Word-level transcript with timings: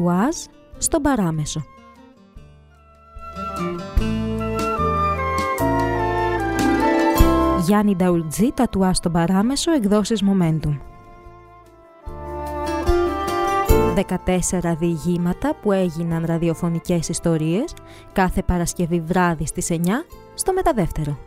τατουάζ 0.00 0.36
στον 0.78 1.02
παράμεσο. 1.02 1.64
Γιάννη 7.66 7.96
Νταουλτζή, 7.96 8.52
τατουάζ 8.54 8.96
στον 8.96 9.12
παράμεσο, 9.12 9.72
εκδόσεις 9.72 10.22
Momentum. 10.22 10.78
14 13.94 14.76
διηγήματα 14.78 15.54
που 15.62 15.72
έγιναν 15.72 16.24
ραδιοφωνικές 16.24 17.08
ιστορίες 17.08 17.74
κάθε 18.12 18.42
Παρασκευή 18.42 19.00
βράδυ 19.00 19.46
στις 19.46 19.70
9 19.70 19.76
στο 20.34 20.52
μεταδεύτερο. 20.52 21.18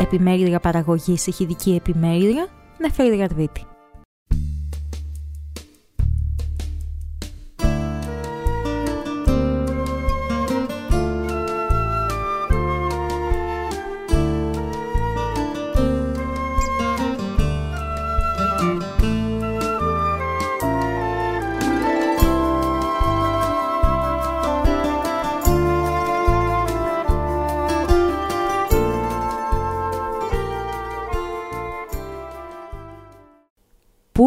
Επιμέλεια 0.00 0.60
παραγωγής 0.60 1.26
ηχηδική 1.26 1.74
επιμέλεια 1.74 2.46
Νεφέλη 2.78 3.16
Γαρδίτη. 3.16 3.66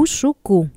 Πουσουκού. 0.06 0.72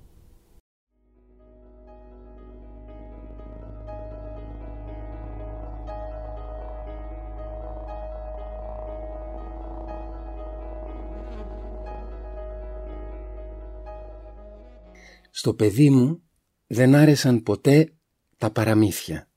Στο 15.31 15.55
παιδί 15.55 15.91
μου 15.91 16.23
δεν 16.67 16.95
άρεσαν 16.95 17.43
ποτέ 17.43 17.93
τα 18.39 18.51
παραμύθια 18.51 19.29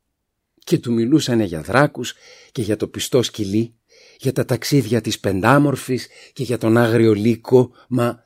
και 0.57 0.77
του 0.77 0.93
μιλούσανε 0.93 1.43
για 1.43 1.61
δράκους 1.61 2.13
και 2.51 2.61
για 2.61 2.77
το 2.77 2.87
πιστό 2.87 3.23
σκυλί, 3.23 3.75
για 4.19 4.33
τα 4.33 4.45
ταξίδια 4.45 5.01
της 5.01 5.19
πεντάμορφης 5.19 6.07
και 6.33 6.43
για 6.43 6.57
τον 6.57 6.77
άγριο 6.77 7.13
λύκο, 7.13 7.71
μα 7.87 8.23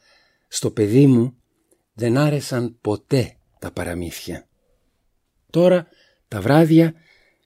στο 0.47 0.71
παιδί 0.71 1.07
μου 1.07 1.39
δεν 1.95 2.17
άρεσαν 2.17 2.77
ποτέ 2.81 3.35
τα 3.59 3.71
παραμύθια. 3.71 4.47
Τώρα 5.49 5.87
τα 6.27 6.41
βράδια 6.41 6.93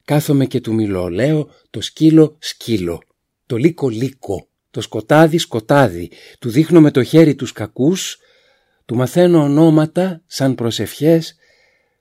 κάθομαι 0.06 0.46
και 0.46 0.62
του 0.62 0.74
μιλώ, 0.74 1.10
λέω 1.10 1.50
το 1.70 1.82
σκύλο 1.82 2.38
σκύλο, 2.40 3.02
το 3.46 3.58
λύκο 3.58 3.90
λύκο, 3.90 4.48
το 4.72 4.82
σκοτάδι 4.82 5.38
σκοτάδι, 5.38 6.12
του 6.40 6.50
δείχνω 6.50 6.82
με 6.82 6.92
το 6.92 7.04
χέρι 7.04 7.36
τους 7.36 7.52
κακούς, 7.52 8.18
του 8.86 8.96
μαθαίνω 8.96 9.44
ονόματα 9.44 10.22
σαν 10.26 10.56
προσευχές, 10.56 11.36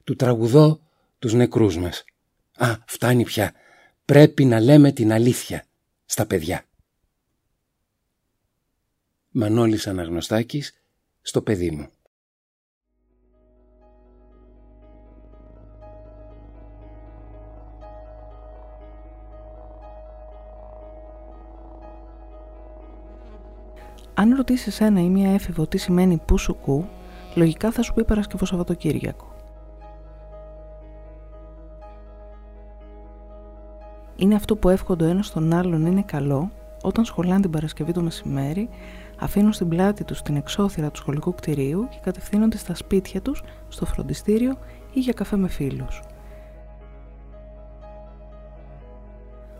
του 0.04 0.16
τραγουδώ 0.16 0.80
τους 1.18 1.32
νεκρούς 1.32 1.76
μας. 1.76 2.04
Α, 2.56 2.76
φτάνει 2.86 3.24
πια, 3.24 3.52
πρέπει 4.04 4.44
να 4.44 4.60
λέμε 4.60 4.92
την 4.92 5.12
αλήθεια 5.12 5.64
στα 6.04 6.26
παιδιά. 6.26 6.64
Μανώλης 9.30 9.86
Αναγνωστάκης, 9.86 10.80
στο 11.22 11.42
παιδί 11.42 11.70
μου. 11.70 11.90
Αν 24.18 24.34
ρωτήσεις 24.34 24.80
ένα 24.80 25.00
ή 25.00 25.08
μία 25.08 25.32
έφηβο 25.32 25.66
τι 25.66 25.78
σημαίνει 25.78 26.20
που 26.24 26.38
σου 26.38 26.54
κου, 26.54 26.84
λογικά 27.34 27.70
θα 27.70 27.82
σου 27.82 27.94
πει 27.94 28.04
Παρασκευό 28.04 28.44
Σαββατοκύριακο. 28.44 29.34
Είναι 34.16 34.34
αυτό 34.34 34.56
που 34.56 34.68
εύχονται 34.68 35.04
ο 35.04 35.08
ένας 35.08 35.26
στον 35.26 35.52
άλλον 35.52 35.86
είναι 35.86 36.02
καλό 36.02 36.50
όταν 36.82 37.04
σχολάνε 37.04 37.40
την 37.40 37.50
Παρασκευή 37.50 37.92
το 37.92 38.02
μεσημέρι, 38.02 38.68
αφήνουν 39.18 39.52
στην 39.52 39.68
πλάτη 39.68 40.04
τους 40.04 40.22
την 40.22 40.36
εξώθυρα 40.36 40.90
του 40.90 40.98
σχολικού 40.98 41.34
κτηρίου 41.34 41.88
και 41.90 41.98
κατευθύνονται 42.02 42.56
στα 42.56 42.74
σπίτια 42.74 43.22
τους, 43.22 43.42
στο 43.68 43.86
φροντιστήριο 43.86 44.58
ή 44.92 45.00
για 45.00 45.12
καφέ 45.12 45.36
με 45.36 45.48
φίλους. 45.48 46.02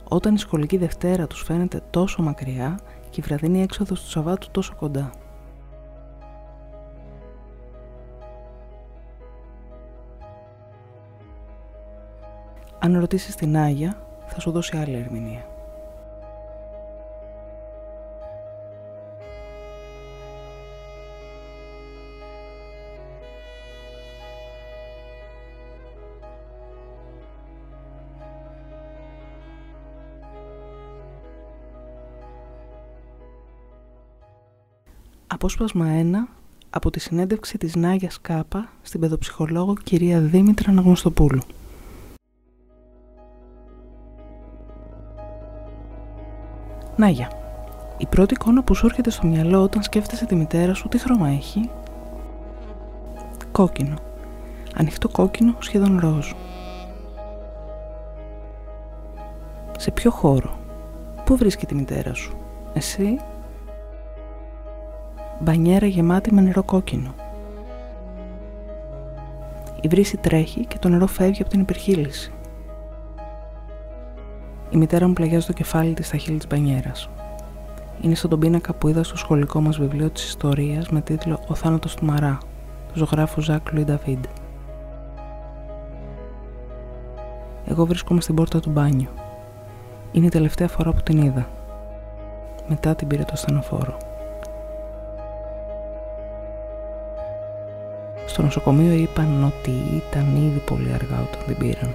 Όταν 0.09 0.35
η 0.35 0.39
σχολική 0.39 0.77
Δευτέρα 0.77 1.27
τους 1.27 1.43
φαίνεται 1.43 1.81
τόσο 1.91 2.23
μακριά 2.23 2.79
και 3.11 3.21
η 3.21 3.25
βραδινή 3.27 3.63
έξοδος 3.63 4.03
του 4.03 4.09
Σαββάτου 4.09 4.51
τόσο 4.51 4.75
κοντά. 4.75 5.11
Αν 12.79 12.99
ρωτήσεις 12.99 13.35
την 13.35 13.57
Άγια, 13.57 14.07
θα 14.27 14.41
σου 14.41 14.51
δώσει 14.51 14.77
άλλη 14.77 14.97
ερμηνεία. 14.97 15.47
Απόσπασμα 35.41 35.87
1 36.03 36.28
από 36.71 36.91
τη 36.91 37.00
συνέντευξη 37.00 37.59
της 37.59 37.75
Νάγιας 37.75 38.21
Κάπα 38.21 38.69
στην 38.82 39.00
παιδοψυχολόγο 39.00 39.75
κυρία 39.82 40.21
Δήμητρα 40.21 40.71
Αναγνωστοπούλου. 40.71 41.41
Νάγια, 46.97 47.31
η 47.98 48.06
πρώτη 48.06 48.34
εικόνα 48.34 48.62
που 48.62 48.75
σου 48.75 48.87
έρχεται 48.87 49.10
στο 49.10 49.27
μυαλό 49.27 49.62
όταν 49.62 49.82
σκέφτεσαι 49.82 50.27
τη 50.27 50.34
μητέρα 50.34 50.75
σου 50.75 50.88
τι 50.88 50.98
χρώμα 50.98 51.28
έχει; 51.28 51.71
Κόκκινο. 53.53 53.97
Ανοιχτό 54.75 55.09
κόκκινο 55.09 55.56
σχεδόν 55.59 55.98
ροζ. 55.98 56.32
Σε 59.78 59.91
ποιο 59.91 60.10
χώρο; 60.10 60.59
Πού 61.25 61.37
βρίσκεται 61.37 61.75
η 61.75 61.78
μητέρα 61.78 62.15
σου; 62.15 62.37
Εσύ; 62.72 63.19
Μπανιέρα 65.41 65.87
γεμάτη 65.87 66.34
με 66.34 66.41
νερό 66.41 66.62
κόκκινο. 66.62 67.15
Η 69.81 69.88
βρύση 69.88 70.16
τρέχει 70.16 70.66
και 70.66 70.78
το 70.78 70.88
νερό 70.88 71.06
φεύγει 71.06 71.43
από 71.43 71.50
την 71.50 71.60
υπερχείληση. 71.60 72.32
Η 74.71 74.77
μητέρα 74.77 75.06
μου 75.06 75.12
πλαγιάζει 75.12 75.47
το 75.47 75.53
κεφάλι 75.53 75.94
της 75.94 76.06
στα 76.06 76.16
χείλη 76.16 76.37
της 76.37 76.47
μπανιέρας. 76.47 77.09
Είναι 78.00 78.15
στον 78.15 78.31
τον 78.31 78.38
πίνακα 78.38 78.75
που 78.75 78.88
είδα 78.88 79.03
στο 79.03 79.16
σχολικό 79.16 79.60
μας 79.60 79.78
βιβλίο 79.78 80.10
της 80.10 80.28
ιστορίας 80.28 80.88
με 80.88 81.00
τίτλο 81.00 81.41
«Ο 81.48 81.54
θάνατος 81.54 81.94
του 81.94 82.04
Μαρά» 82.04 82.38
του 82.93 82.98
ζωγράφου 82.98 83.41
Ζακ 83.41 83.72
Λουί 83.72 83.84
Νταβίντ. 83.84 84.25
Εγώ 87.66 87.86
βρίσκομαι 87.86 88.21
στην 88.21 88.34
πόρτα 88.34 88.60
του 88.60 88.71
μπάνιου. 88.71 89.10
Είναι 90.13 90.27
η 90.27 90.28
τελευταία 90.28 90.68
φορά 90.68 90.92
που 90.92 91.03
την 91.03 91.18
είδα. 91.22 91.48
Μετά 92.68 92.95
την 92.95 93.07
πήρε 93.07 93.22
το 93.22 93.36
στενοφόρο. 93.36 94.08
Στο 98.39 98.47
νοσοκομείο 98.47 98.93
είπαν 98.93 99.45
ότι 99.45 99.71
ήταν 99.71 100.37
ήδη 100.37 100.59
πολύ 100.59 100.93
αργά 100.93 101.21
όταν 101.21 101.45
την 101.47 101.57
πήραν. 101.57 101.95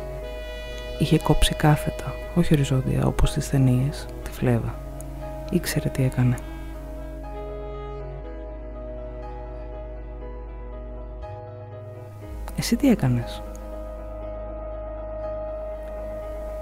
Είχε 1.00 1.20
κόψει 1.20 1.54
κάθετα, 1.54 2.14
όχι 2.36 2.54
οριζόντια 2.54 3.06
όπως 3.06 3.30
στις 3.30 3.50
ταινίες, 3.50 4.06
τη 4.24 4.32
φλέβα. 4.32 4.76
Ήξερε 5.52 5.90
τι 5.90 6.04
έκανε. 6.04 6.36
Εσύ 12.58 12.76
τι 12.76 12.90
έκανες; 12.90 13.44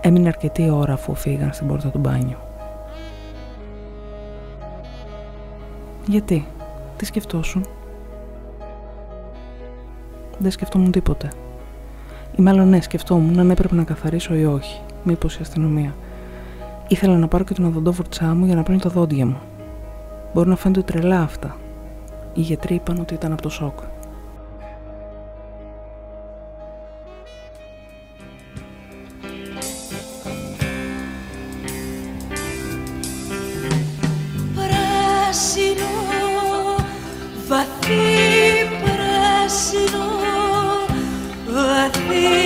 Έμεινε 0.01 0.27
αρκετή 0.27 0.69
ώρα 0.69 0.93
αφού 0.93 1.15
φύγαν 1.15 1.53
στην 1.53 1.67
πόρτα 1.67 1.89
του 1.89 1.99
μπάνιου. 1.99 2.37
Γιατί, 6.05 6.47
τι 6.97 7.05
σκεφτόσουν; 7.05 7.65
Δεν 10.41 10.51
σκεφτόμουν 10.51 10.91
τίποτε. 10.91 11.31
Ή 12.35 12.41
μάλλον 12.41 12.69
ναι, 12.69 12.81
σκεφτόμουν 12.81 13.39
αν 13.39 13.49
έπρεπε 13.49 13.75
να 13.75 13.83
καθαρίσω 13.83 14.35
ή 14.35 14.45
όχι. 14.45 14.81
Μήπως 15.03 15.35
η 15.35 15.39
αστυνομία. 15.41 15.95
Ήθελα 16.87 17.17
να 17.17 17.27
πάρω 17.27 17.43
και 17.43 17.53
την 17.53 17.65
οδοντόβουρτσά 17.65 18.25
μου 18.25 18.45
για 18.45 18.55
να 18.55 18.63
πλύνω 18.63 18.79
τα 18.79 18.89
δόντια 18.89 19.25
μου. 19.25 19.37
Μπορεί 20.33 20.49
να 20.49 20.55
φαίνονται 20.55 20.81
τρελά 20.81 21.21
αυτά. 21.21 21.55
Οι 22.33 22.41
γιατροί 22.41 22.75
είπαν 22.75 22.99
ότι 22.99 23.13
ήταν 23.13 23.31
από 23.31 23.41
το 23.41 23.49
σοκ. 23.49 23.79
Απόσπασμα 42.11 42.40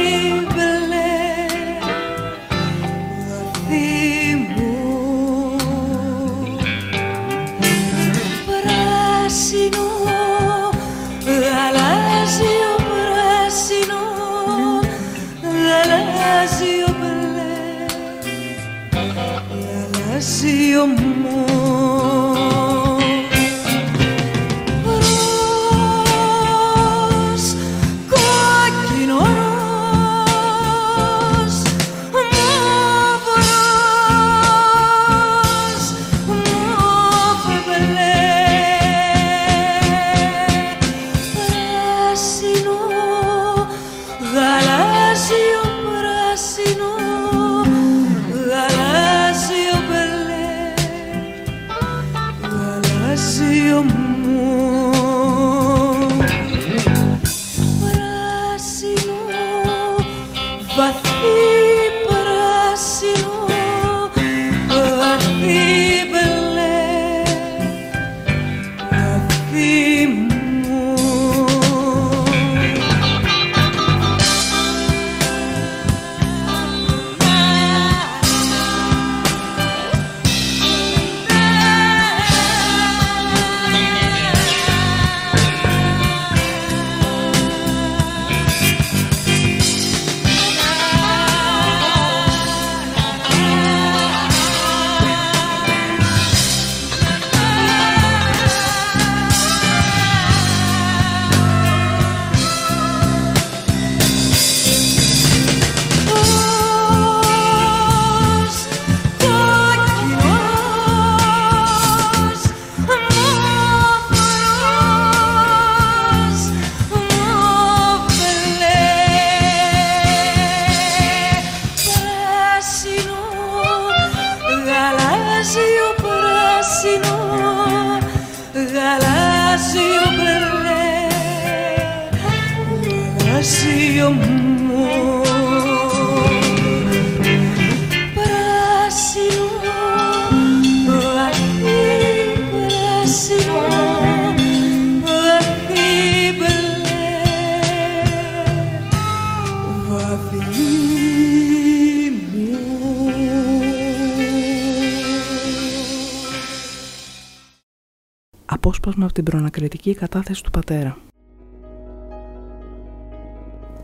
την 159.16 159.24
προνακριτική 159.24 159.96
κατάθεση 159.96 160.44
του 160.44 160.52
πατέρα. 160.52 160.98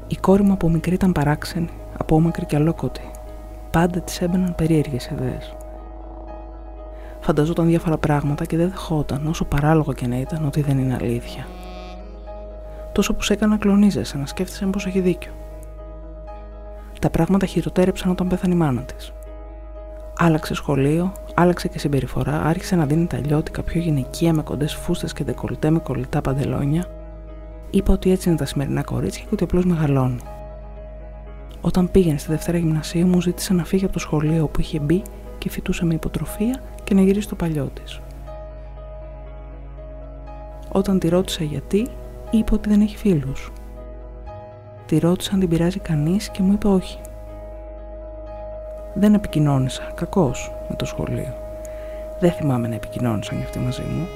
Η 0.07 0.15
κόρη 0.15 0.43
μου 0.43 0.53
από 0.53 0.69
μικρή 0.69 0.93
ήταν 0.93 1.11
παράξενη, 1.11 1.69
απόμακρη 1.97 2.45
και 2.45 2.55
αλόκοτη. 2.55 3.11
Πάντα 3.71 4.01
της 4.01 4.21
έμπαιναν 4.21 4.55
περίεργες 4.55 5.07
ιδέες. 5.07 5.55
Φανταζόταν 7.19 7.67
διάφορα 7.67 7.97
πράγματα 7.97 8.45
και 8.45 8.57
δεν 8.57 8.69
δεχόταν, 8.69 9.27
όσο 9.27 9.45
παράλογο 9.45 9.93
και 9.93 10.07
να 10.07 10.19
ήταν, 10.19 10.45
ότι 10.45 10.61
δεν 10.61 10.77
είναι 10.77 10.97
αλήθεια. 11.01 11.47
Τόσο 12.91 13.13
που 13.13 13.23
σε 13.23 13.33
έκανα 13.33 13.57
κλονίζεσαι 13.57 14.17
να 14.17 14.25
σκέφτεσαι 14.25 14.65
πω 14.65 14.79
έχει 14.87 14.99
δίκιο. 14.99 15.31
Τα 16.99 17.09
πράγματα 17.09 17.45
χειροτέρεψαν 17.45 18.11
όταν 18.11 18.27
πέθανε 18.27 18.53
η 18.53 18.57
μάνα 18.57 18.81
της. 18.81 19.11
Άλλαξε 20.17 20.53
σχολείο, 20.53 21.11
άλλαξε 21.35 21.67
και 21.67 21.79
συμπεριφορά, 21.79 22.41
άρχισε 22.41 22.75
να 22.75 22.85
δίνει 22.85 23.05
τα 23.05 23.17
λιώτικα 23.17 23.63
πιο 23.63 23.81
γυναικεία 23.81 24.33
με 24.33 24.41
κοντές 24.41 24.75
φούστες 24.75 25.13
και 25.13 25.23
δεκολτέ 25.23 25.69
με 25.69 25.79
κολλητά 25.79 26.21
παντελόνια. 26.21 26.85
Είπα 27.69 27.93
ότι 27.93 28.11
έτσι 28.11 28.29
είναι 28.29 28.37
τα 28.37 28.45
σημερινά 28.45 28.83
κορίτσια 28.83 29.23
και 29.23 29.29
ότι 29.33 29.43
απλώς 29.43 29.65
μεγαλώνει. 29.65 30.19
Όταν 31.61 31.91
πήγαινε 31.91 32.17
στη 32.17 32.31
Δευτέρα 32.31 32.57
Γυμνασίου, 32.57 33.07
μου 33.07 33.21
ζήτησε 33.21 33.53
να 33.53 33.63
φύγει 33.63 33.83
από 33.83 33.93
το 33.93 33.99
σχολείο 33.99 34.43
όπου 34.43 34.59
είχε 34.59 34.79
μπει 34.79 35.01
και 35.37 35.49
φοιτούσε 35.49 35.85
με 35.85 35.93
υποτροφία 35.93 36.61
και 36.83 36.93
να 36.93 37.01
γυρίσει 37.01 37.25
στο 37.25 37.35
παλιό 37.35 37.71
της. 37.73 38.01
Όταν 40.71 40.99
τη 40.99 41.09
ρώτησα 41.09 41.43
γιατί, 41.43 41.87
είπε 42.31 42.53
ότι 42.53 42.69
δεν 42.69 42.81
έχει 42.81 42.97
φίλους. 42.97 43.51
Τη 44.85 44.99
ρώτησα 44.99 45.33
αν 45.33 45.39
την 45.39 45.49
πειράζει 45.49 45.79
κανείς 45.79 46.29
και 46.29 46.41
μου 46.41 46.53
είπε 46.53 46.67
όχι. 46.67 46.99
Δεν 48.93 49.13
επικοινώνησα, 49.13 49.91
κακώς, 49.95 50.51
με 50.69 50.75
το 50.75 50.85
σχολείο. 50.85 51.33
Δεν 52.19 52.31
θυμάμαι 52.31 52.67
να 52.67 52.75
επικοινώνησαν 52.75 53.37
για 53.37 53.45
αυτή 53.45 53.59
μαζί 53.59 53.81
μου. 53.81 54.07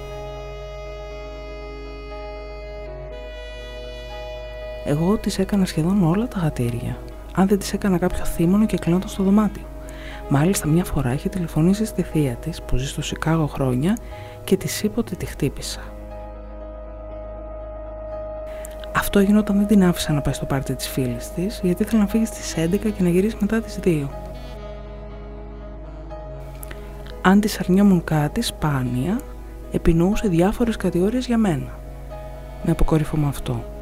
Εγώ 4.85 5.17
τη 5.17 5.35
έκανα 5.37 5.65
σχεδόν 5.65 6.03
όλα 6.03 6.27
τα 6.27 6.39
γατήρια. 6.39 6.97
Αν 7.35 7.47
δεν 7.47 7.59
τη 7.59 7.69
έκανα 7.73 7.97
κάποιο 7.97 8.25
θύμωνο 8.25 8.65
και 8.65 8.77
κλείνοντας 8.77 9.11
στο 9.11 9.23
δωμάτιο. 9.23 9.63
Μάλιστα, 10.29 10.67
μια 10.67 10.83
φορά 10.83 11.13
είχε 11.13 11.29
τηλεφωνήσει 11.29 11.85
στη 11.85 12.01
θεία 12.01 12.35
της 12.35 12.61
που 12.61 12.77
ζει 12.77 12.87
στο 12.87 13.01
Σικάγο 13.01 13.47
χρόνια 13.47 13.97
και 14.43 14.57
της 14.57 14.83
είπε 14.83 14.99
ότι 14.99 15.15
τη 15.15 15.25
χτύπησα. 15.25 15.79
Αυτό 18.95 19.19
έγινε 19.19 19.37
όταν 19.37 19.57
δεν 19.57 19.67
την 19.67 19.83
άφησα 19.83 20.13
να 20.13 20.21
πάει 20.21 20.33
στο 20.33 20.45
πάρτι 20.45 20.75
της 20.75 20.87
φίλης 20.87 21.31
της, 21.31 21.59
γιατί 21.63 21.83
ήθελε 21.83 22.01
να 22.01 22.07
φύγει 22.07 22.25
στις 22.25 22.55
11 22.57 22.77
και 22.79 23.03
να 23.03 23.09
γυρίσει 23.09 23.37
μετά 23.39 23.61
τις 23.61 23.79
2 23.83 24.07
αν 27.27 27.39
της 27.39 27.59
αρνιόμουν 27.59 28.03
κάτι 28.03 28.41
σπάνια, 28.41 29.19
επινοούσε 29.71 30.27
διάφορες 30.27 30.75
κατηγορίες 30.75 31.25
για 31.25 31.37
μένα. 31.37 31.79
Με 32.63 32.71
αποκορύφωμα 32.71 33.27
αυτό. 33.27 33.74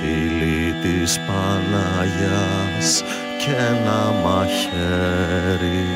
Φίλη 0.00 0.74
της 0.82 1.20
Παναγιάς 1.26 3.04
και 3.38 3.50
ένα 3.50 4.12
μαχαίρι. 4.24 5.86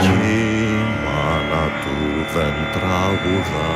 Κι 0.00 0.08
η 0.08 0.72
μάνα 1.04 1.64
του 1.82 1.98
δεν 2.34 2.54
τραγουδά. 2.72 3.74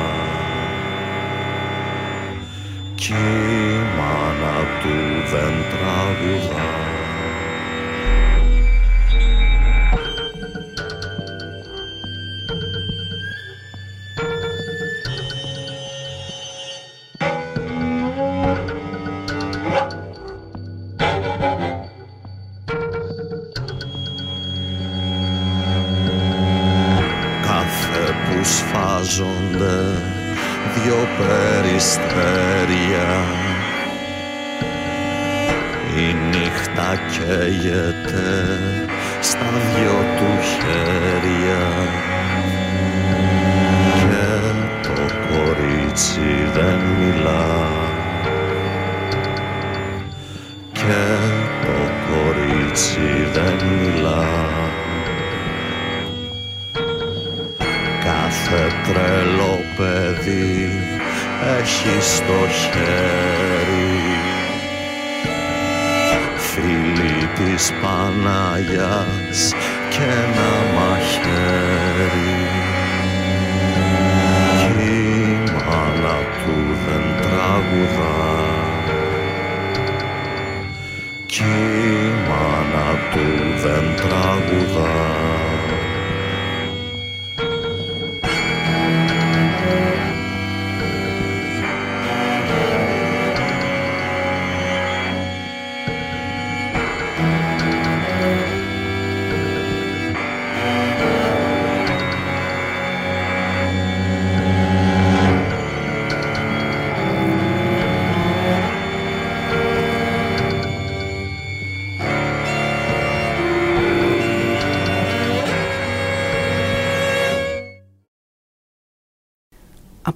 Κι 2.95 3.13
η 3.13 3.77
μάνα 3.97 4.57
του 4.81 4.95
δεν 5.31 5.53
τραγουδά 5.71 6.86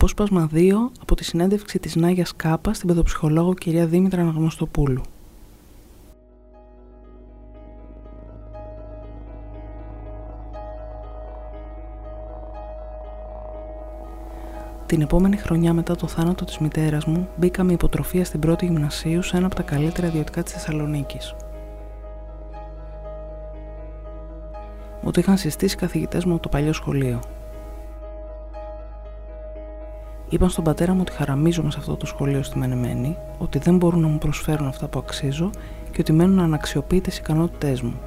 απόσπασμα 0.02 0.50
2 0.54 0.72
από 1.02 1.16
τη 1.16 1.24
συνέντευξη 1.24 1.80
της 1.80 1.96
Νάγιας 1.96 2.36
Κάπας 2.36 2.76
στην 2.76 2.88
παιδοψυχολόγο 2.88 3.54
κυρία 3.54 3.86
Δήμητρα 3.86 4.22
Αναγνωστοπούλου. 4.22 5.02
Την 14.86 15.02
επόμενη 15.02 15.38
χρονιά 15.38 15.74
μετά 15.74 15.96
το 15.96 16.08
θάνατο 16.08 16.46
της 16.46 16.58
μητέρας 16.58 17.06
μου 17.06 17.28
μπήκαμε 17.36 17.74
υποτροφία 17.74 18.26
στην 18.26 18.40
πρώτη 18.40 18.66
γυμνασίου 18.66 19.22
σε 19.22 19.38
ένα 19.38 19.46
από 19.46 19.56
τα 19.56 19.64
καλύτερα 19.64 20.08
ιδιωτικά 20.08 20.44
της 20.44 20.54
Θεσσαλονίκης. 20.54 21.36
Μου 25.02 25.12
το 25.12 25.20
είχαν 25.20 25.38
συστήσει 25.38 25.76
οι 25.76 25.80
καθηγητές 25.80 26.26
μου 26.26 26.34
από 26.34 26.42
το 26.42 26.50
παλιό 26.50 26.74
σχολείο. 26.74 27.20
Είπαν 30.32 30.50
στον 30.50 30.64
πατέρα 30.64 30.94
μου 30.94 31.00
ότι 31.02 31.12
χαραμίζομαι 31.12 31.72
σε 31.72 31.78
αυτό 31.80 31.96
το 31.96 32.06
σχολείο 32.06 32.44
στη 32.44 32.58
Μενεμένη, 32.58 33.18
ότι 33.38 33.60
δεν 33.60 33.78
μπορούν 33.78 34.00
να 34.02 34.08
μου 34.08 34.18
προσφέρουν 34.18 34.68
αυτά 34.68 34.88
που 34.88 35.00
αξίζω 35.00 35.50
και 35.92 36.02
ότι 36.02 36.14
μένουν 36.14 36.40
αναξιοποιητές 36.40 37.18
οι 37.18 37.20
ικανότητές 37.24 37.82
μου. 37.82 38.00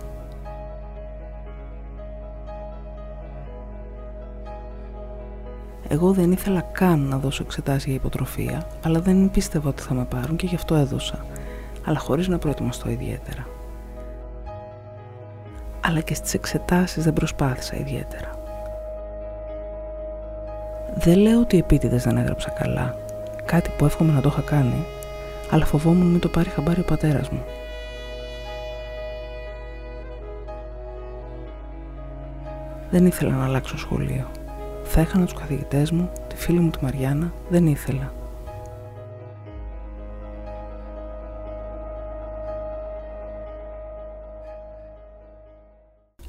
Εγώ 5.88 6.12
δεν 6.12 6.32
ήθελα 6.32 6.60
καν 6.60 7.00
να 7.00 7.18
δώσω 7.18 7.42
εξετάσεις 7.42 7.84
για 7.84 7.94
υποτροφία, 7.94 8.66
αλλά 8.84 9.00
δεν 9.00 9.30
πίστευα 9.30 9.68
ότι 9.68 9.82
θα 9.82 9.94
με 9.94 10.04
πάρουν 10.04 10.36
και 10.36 10.46
γι' 10.46 10.54
αυτό 10.54 10.74
έδωσα, 10.74 11.24
αλλά 11.84 11.98
χωρίς 11.98 12.28
να 12.28 12.38
προετοιμαστώ 12.38 12.90
ιδιαίτερα. 12.90 13.46
Αλλά 15.80 16.00
και 16.00 16.14
στις 16.14 16.34
εξετάσεις 16.34 17.04
δεν 17.04 17.12
προσπάθησα 17.12 17.76
ιδιαίτερα. 17.76 18.33
Δεν 20.96 21.18
λέω 21.18 21.40
ότι 21.40 21.58
επίτηδες 21.58 22.02
δεν 22.02 22.16
έγραψα 22.16 22.50
καλά, 22.50 22.96
κάτι 23.44 23.70
που 23.78 23.84
εύχομαι 23.84 24.12
να 24.12 24.20
το 24.20 24.28
είχα 24.28 24.40
κάνει, 24.40 24.84
αλλά 25.50 25.64
φοβόμουν 25.64 26.06
μην 26.06 26.20
το 26.20 26.28
πάρει 26.28 26.48
χαμπάρι 26.48 26.80
ο 26.80 26.84
πατέρας 26.84 27.28
μου. 27.28 27.44
Δεν 32.90 33.06
ήθελα 33.06 33.30
να 33.30 33.44
αλλάξω 33.44 33.78
σχολείο. 33.78 34.30
Θα 34.84 35.00
έχανα 35.00 35.24
τους 35.24 35.34
καθηγητές 35.34 35.90
μου, 35.90 36.10
τη 36.28 36.36
φίλη 36.36 36.60
μου 36.60 36.70
τη 36.70 36.84
Μαριάννα, 36.84 37.32
δεν 37.48 37.66
ήθελα. 37.66 38.12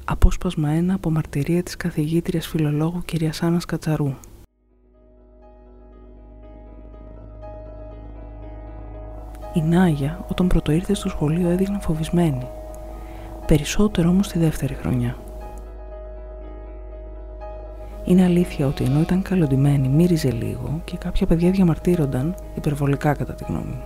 Απόσπασμα 0.04 0.68
1 0.68 0.90
από 0.92 1.10
μαρτυρία 1.10 1.62
της 1.62 1.76
καθηγήτριας 1.76 2.46
φιλολόγου 2.46 3.02
κυρίας 3.04 3.42
Άννας 3.42 3.64
Κατσαρού. 3.64 4.14
Η 9.56 9.62
Νάγια 9.62 10.24
όταν 10.28 10.46
πρωτοήρθε 10.46 10.94
στο 10.94 11.08
σχολείο 11.08 11.48
έδειχνε 11.48 11.78
φοβισμένη. 11.80 12.48
Περισσότερο 13.46 14.08
όμως 14.08 14.28
τη 14.28 14.38
δεύτερη 14.38 14.74
χρονιά. 14.74 15.16
Είναι 18.04 18.24
αλήθεια 18.24 18.66
ότι 18.66 18.84
ενώ 18.84 19.00
ήταν 19.00 19.22
καλοντημένη 19.22 19.88
μύριζε 19.88 20.30
λίγο 20.30 20.80
και 20.84 20.96
κάποια 20.96 21.26
παιδιά 21.26 21.50
διαμαρτύρονταν 21.50 22.34
υπερβολικά 22.54 23.14
κατά 23.14 23.34
τη 23.34 23.44
γνώμη 23.44 23.64
μου. 23.64 23.82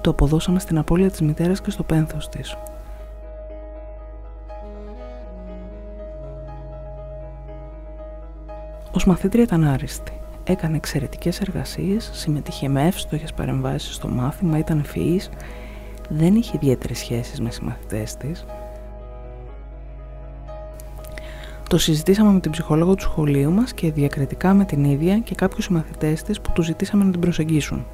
Το 0.00 0.10
αποδώσαμε 0.10 0.58
στην 0.58 0.78
απώλεια 0.78 1.10
της 1.10 1.20
μητέρας 1.20 1.60
και 1.60 1.70
στο 1.70 1.82
πένθος 1.82 2.28
της. 2.28 2.56
Ως 8.92 9.06
μαθήτρια 9.06 9.42
ήταν 9.42 9.64
άριστη. 9.64 10.21
Έκανε 10.44 10.76
εξαιρετικές 10.76 11.40
εργασίες, 11.40 12.10
συμμετείχε 12.12 12.68
με 12.68 12.86
εύστοχες 12.86 13.32
παρεμβάσεις 13.32 13.94
στο 13.94 14.08
μάθημα, 14.08 14.58
ήταν 14.58 14.78
ευφυής, 14.78 15.30
δεν 16.08 16.34
είχε 16.34 16.52
ιδιαίτερες 16.54 16.98
σχέσεις 16.98 17.40
με 17.40 17.50
συμμαθητές 17.50 18.16
της. 18.16 18.44
Το 21.68 21.78
συζητήσαμε 21.78 22.32
με 22.32 22.40
την 22.40 22.50
ψυχολόγο 22.50 22.94
του 22.94 23.02
σχολείου 23.02 23.50
μας 23.50 23.72
και 23.72 23.92
διακριτικά 23.92 24.54
με 24.54 24.64
την 24.64 24.84
ίδια 24.84 25.18
και 25.18 25.34
κάποιους 25.34 25.64
συμμαθητές 25.64 26.22
της 26.22 26.40
που 26.40 26.52
τους 26.52 26.66
ζητήσαμε 26.66 27.04
να 27.04 27.10
την 27.10 27.20
προσεγγίσουν. 27.20 27.86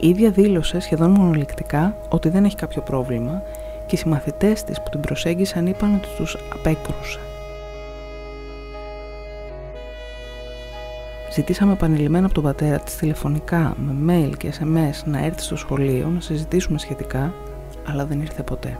Η 0.00 0.08
ίδια 0.08 0.30
δήλωσε 0.30 0.80
σχεδόν 0.80 1.10
μονολεκτικά 1.10 1.96
ότι 2.08 2.28
δεν 2.28 2.44
έχει 2.44 2.56
κάποιο 2.56 2.82
πρόβλημα 2.82 3.42
και 3.86 3.94
οι 3.94 3.98
συμμαθητές 3.98 4.64
της 4.64 4.82
που 4.82 4.90
την 4.90 5.00
προσέγγισαν 5.00 5.66
είπαν 5.66 5.94
ότι 5.94 6.08
τους 6.16 6.36
απέκρουσε. 6.54 7.27
Ζητήσαμε 11.38 11.72
επανειλημμένα 11.72 12.24
από 12.24 12.34
τον 12.34 12.42
πατέρα 12.42 12.78
της 12.78 12.96
τηλεφωνικά, 12.96 13.76
με 13.78 13.94
mail 14.12 14.36
και 14.36 14.52
SMS 14.58 15.04
να 15.04 15.24
έρθει 15.24 15.42
στο 15.42 15.56
σχολείο 15.56 16.08
να 16.08 16.20
συζητήσουμε 16.20 16.78
σχετικά, 16.78 17.34
αλλά 17.86 18.06
δεν 18.06 18.20
ήρθε 18.20 18.42
ποτέ. 18.42 18.78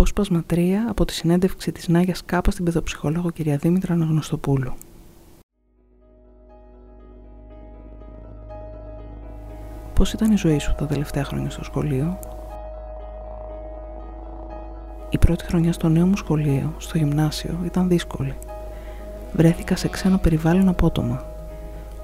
Απόσπασμα 0.00 0.44
3 0.50 0.70
από 0.88 1.04
τη 1.04 1.12
συνέντευξη 1.12 1.72
της 1.72 1.88
Νάγιας 1.88 2.24
Κάπας 2.24 2.52
στην 2.52 2.64
παιδοψυχολόγο 2.64 3.30
κυρία 3.30 3.56
Δήμητρα 3.56 3.94
Αναγνωστοπούλου. 3.94 4.72
Πώς 9.94 10.12
ήταν 10.12 10.32
η 10.32 10.36
ζωή 10.36 10.58
σου 10.58 10.74
τα 10.78 10.86
τελευταία 10.86 11.24
χρόνια 11.24 11.50
στο 11.50 11.64
σχολείο; 11.64 12.18
Η 15.10 15.18
πρώτη 15.18 15.44
χρονιά 15.44 15.72
στο 15.72 15.88
νέο 15.88 16.06
μου 16.06 16.16
σχολείο, 16.16 16.74
στο 16.78 16.98
γυμνάσιο, 16.98 17.58
ήταν 17.64 17.88
δύσκολη. 17.88 18.34
Βρέθηκα 19.32 19.76
σε 19.76 19.88
ξένο 19.88 20.18
περιβάλλον 20.18 20.68
απότομα. 20.68 21.24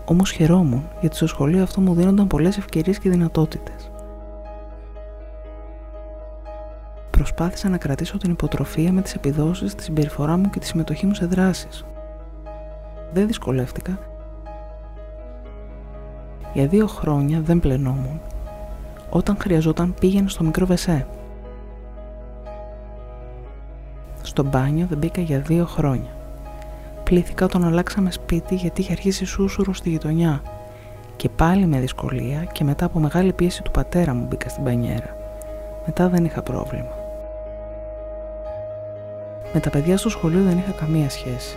Όμως 0.04 0.30
χαιρόμουν 0.30 0.88
γιατί 1.00 1.16
στο 1.16 1.26
σχολείο 1.26 1.62
αυτό 1.62 1.80
μου 1.80 1.94
δίνονταν 1.94 2.26
πολλές 2.26 2.56
ευκαιρίες 2.56 2.98
και 2.98 3.10
δυνατότητες. 3.10 3.90
Προσπάθησα 7.26 7.68
να 7.68 7.76
κρατήσω 7.76 8.18
την 8.18 8.30
υποτροφία 8.30 8.92
με 8.92 9.02
τις 9.02 9.14
επιδόσεις, 9.14 9.74
τη 9.74 9.82
συμπεριφορά 9.82 10.36
μου 10.36 10.50
και 10.50 10.58
τη 10.58 10.66
συμμετοχή 10.66 11.06
μου 11.06 11.14
σε 11.14 11.26
δράσεις. 11.26 11.84
Δεν 13.12 13.26
δυσκολεύτηκα. 13.26 13.98
Για 16.52 16.66
δύο 16.66 16.86
χρόνια 16.86 17.40
δεν 17.40 17.60
πλενόμουν. 17.60 18.20
Όταν 19.10 19.36
χρειαζόταν 19.40 19.94
πήγαινε 20.00 20.28
στο 20.28 20.44
μικρό 20.44 20.66
βεσέ. 20.66 21.06
Στο 24.22 24.44
μπάνιο 24.44 24.86
δεν 24.86 24.98
μπήκα 24.98 25.20
για 25.20 25.38
δύο 25.38 25.66
χρόνια. 25.66 26.10
Πλήθηκα 27.04 27.44
όταν 27.44 27.64
αλλάξαμε 27.64 28.10
σπίτι 28.10 28.54
γιατί 28.54 28.80
είχε 28.80 28.92
αρχίσει 28.92 29.24
σούσουρο 29.24 29.72
στη 29.72 29.88
γειτονιά. 29.88 30.42
Και 31.16 31.28
πάλι 31.28 31.66
με 31.66 31.80
δυσκολία 31.80 32.44
και 32.44 32.64
μετά 32.64 32.84
από 32.84 32.98
μεγάλη 32.98 33.32
πίεση 33.32 33.62
του 33.62 33.70
πατέρα 33.70 34.14
μου 34.14 34.26
μπήκα 34.26 34.48
στην 34.48 34.62
μπανιέρα. 34.62 35.16
Μετά 35.86 36.08
δεν 36.08 36.24
είχα 36.24 36.42
πρόβλημα. 36.42 37.04
Με 39.52 39.60
τα 39.60 39.70
παιδιά 39.70 39.96
στο 39.96 40.08
σχολείο 40.08 40.42
δεν 40.42 40.58
είχα 40.58 40.70
καμία 40.70 41.10
σχέση. 41.10 41.56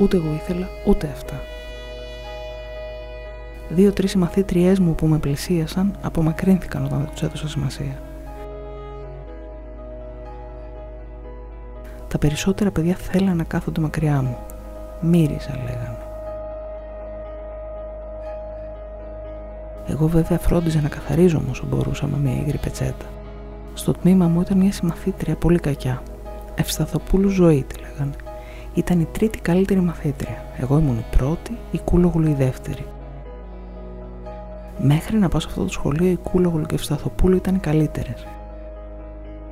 Ούτε 0.00 0.16
εγώ 0.16 0.32
ήθελα, 0.34 0.68
ούτε 0.86 1.10
αυτά. 1.12 1.40
Δύο-τρεις 3.68 4.16
μαθήτριές 4.16 4.78
μου 4.78 4.94
που 4.94 5.06
με 5.06 5.18
πλησίασαν 5.18 5.96
απομακρύνθηκαν 6.02 6.84
όταν 6.84 6.98
δεν 6.98 7.08
τους 7.10 7.22
έδωσα 7.22 7.48
σημασία. 7.48 8.00
Τα 12.08 12.18
περισσότερα 12.18 12.70
παιδιά 12.70 12.94
θέλανε 12.94 13.34
να 13.34 13.44
κάθονται 13.44 13.80
μακριά 13.80 14.22
μου. 14.22 14.36
Μύριζα 15.00 15.60
λέγανε. 15.64 15.98
Εγώ 19.88 20.06
βέβαια 20.06 20.38
φρόντιζα 20.38 20.80
να 20.80 20.88
καθαρίζω 20.88 21.42
όσο 21.50 21.66
μπορούσα 21.66 22.06
με 22.06 22.18
μια 22.18 22.40
υγρή 22.40 22.58
πετσέτα. 22.58 23.04
Στο 23.74 23.92
τμήμα 23.92 24.26
μου 24.26 24.40
ήταν 24.40 24.58
μια 24.58 24.72
συμμαθήτρια 24.72 25.36
πολύ 25.36 25.58
κακιά. 25.58 26.02
Ευσταθοπούλου 26.56 27.28
ζωή 27.28 27.64
τη 27.68 27.80
λέγανε. 27.80 28.14
Ήταν 28.74 29.00
η 29.00 29.08
τρίτη 29.12 29.38
καλύτερη 29.40 29.80
μαθήτρια. 29.80 30.44
Εγώ 30.60 30.78
ήμουν 30.78 30.98
η 30.98 31.04
πρώτη, 31.16 31.58
η 31.70 31.78
Κούλογλου 31.84 32.28
η 32.28 32.34
δεύτερη. 32.34 32.84
Μέχρι 34.78 35.18
να 35.18 35.28
πάω 35.28 35.40
σε 35.40 35.46
αυτό 35.50 35.62
το 35.62 35.72
σχολείο, 35.72 36.10
η 36.10 36.16
Κούλογλου 36.16 36.62
και 36.62 36.72
η 36.72 36.74
Ευσταθοπούλου 36.74 37.36
ήταν 37.36 37.54
οι 37.54 37.58
καλύτερες. 37.58 38.26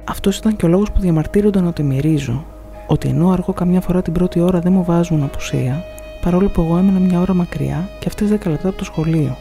Αυτός 0.04 0.36
ήταν 0.36 0.56
και 0.56 0.66
ο 0.66 0.68
λόγος 0.68 0.92
που 0.92 1.00
διαμαρτύρονταν 1.00 1.66
ότι 1.66 1.82
μυρίζω, 1.82 2.44
ότι 2.86 3.08
ενώ 3.08 3.30
αργώ 3.30 3.52
καμιά 3.52 3.80
φορά 3.80 4.02
την 4.02 4.12
πρώτη 4.12 4.40
ώρα 4.40 4.60
δεν 4.60 4.72
μου 4.72 4.84
βάζουν 4.84 5.22
απουσία, 5.22 5.82
παρόλο 6.20 6.48
που 6.48 6.60
εγώ 6.60 6.76
έμενα 6.76 6.98
μια 6.98 7.20
ώρα 7.20 7.34
μακριά 7.34 7.88
και 7.98 8.04
αυτές 8.08 8.28
10 8.28 8.50
λεπτά 8.50 8.68
από 8.68 8.78
το 8.78 8.84
σχολείο. 8.84 9.36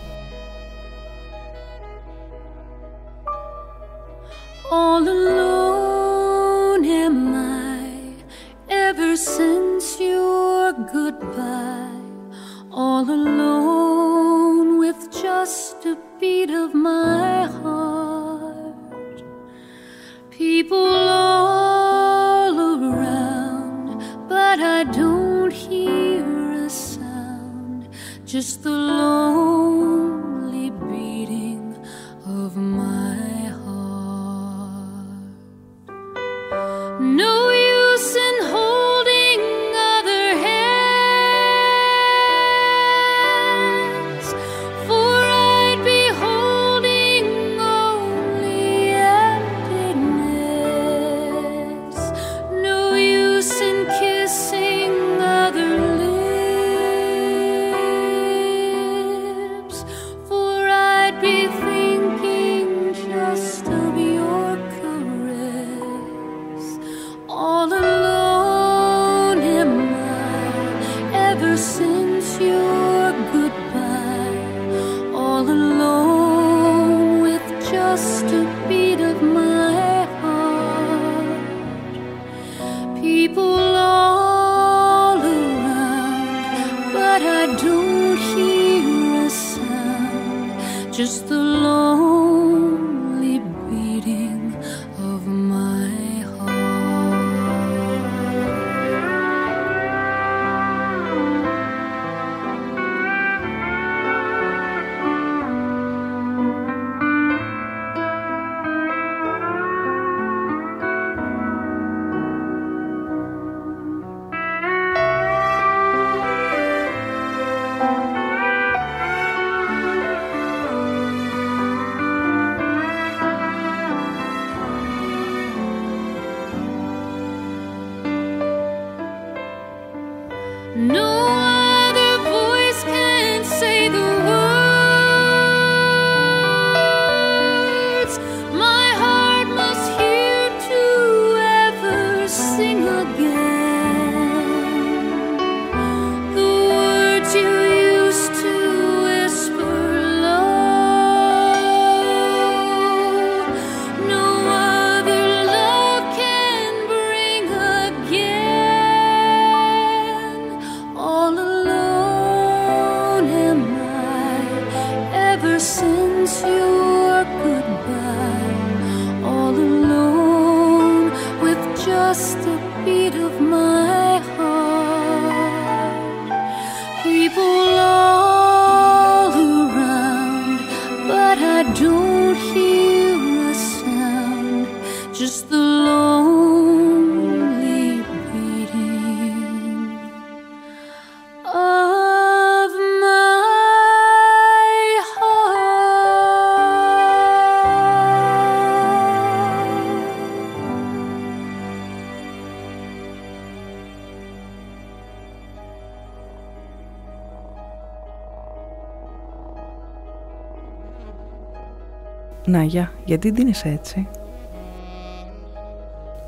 Να, 212.45 212.63
γεια, 212.63 212.91
γιατί 213.05 213.31
ντύνεσαι 213.31 213.69
έτσι; 213.69 214.07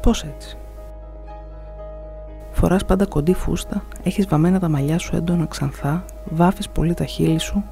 Πώς 0.02 0.24
έτσι; 0.24 0.58
Φοράς 2.52 2.86
πάντα 2.86 3.06
κοντή 3.06 3.34
φούστα, 3.34 3.84
έχεις 4.04 4.28
βαμμένα 4.28 4.60
τα 4.60 4.70
μαλλιά 4.70 4.98
σου 4.98 5.16
έντονα 5.16 5.46
ξανθά, 5.46 6.06
βάφεις 6.26 6.70
πολύ 6.70 6.94
τα 6.94 7.06
χείλη 7.06 7.40
σου. 7.40 7.64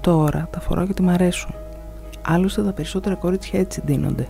Τώρα 0.00 0.48
τα 0.50 0.60
φοράω 0.60 0.84
γιατί 0.84 1.02
μ' 1.02 1.08
αρέσουν. 1.08 1.54
Άλλωστε 2.26 2.62
τα 2.62 2.72
περισσότερα 2.72 3.14
κορίτσια 3.14 3.60
έτσι 3.60 3.82
ντύνονται. 3.84 4.26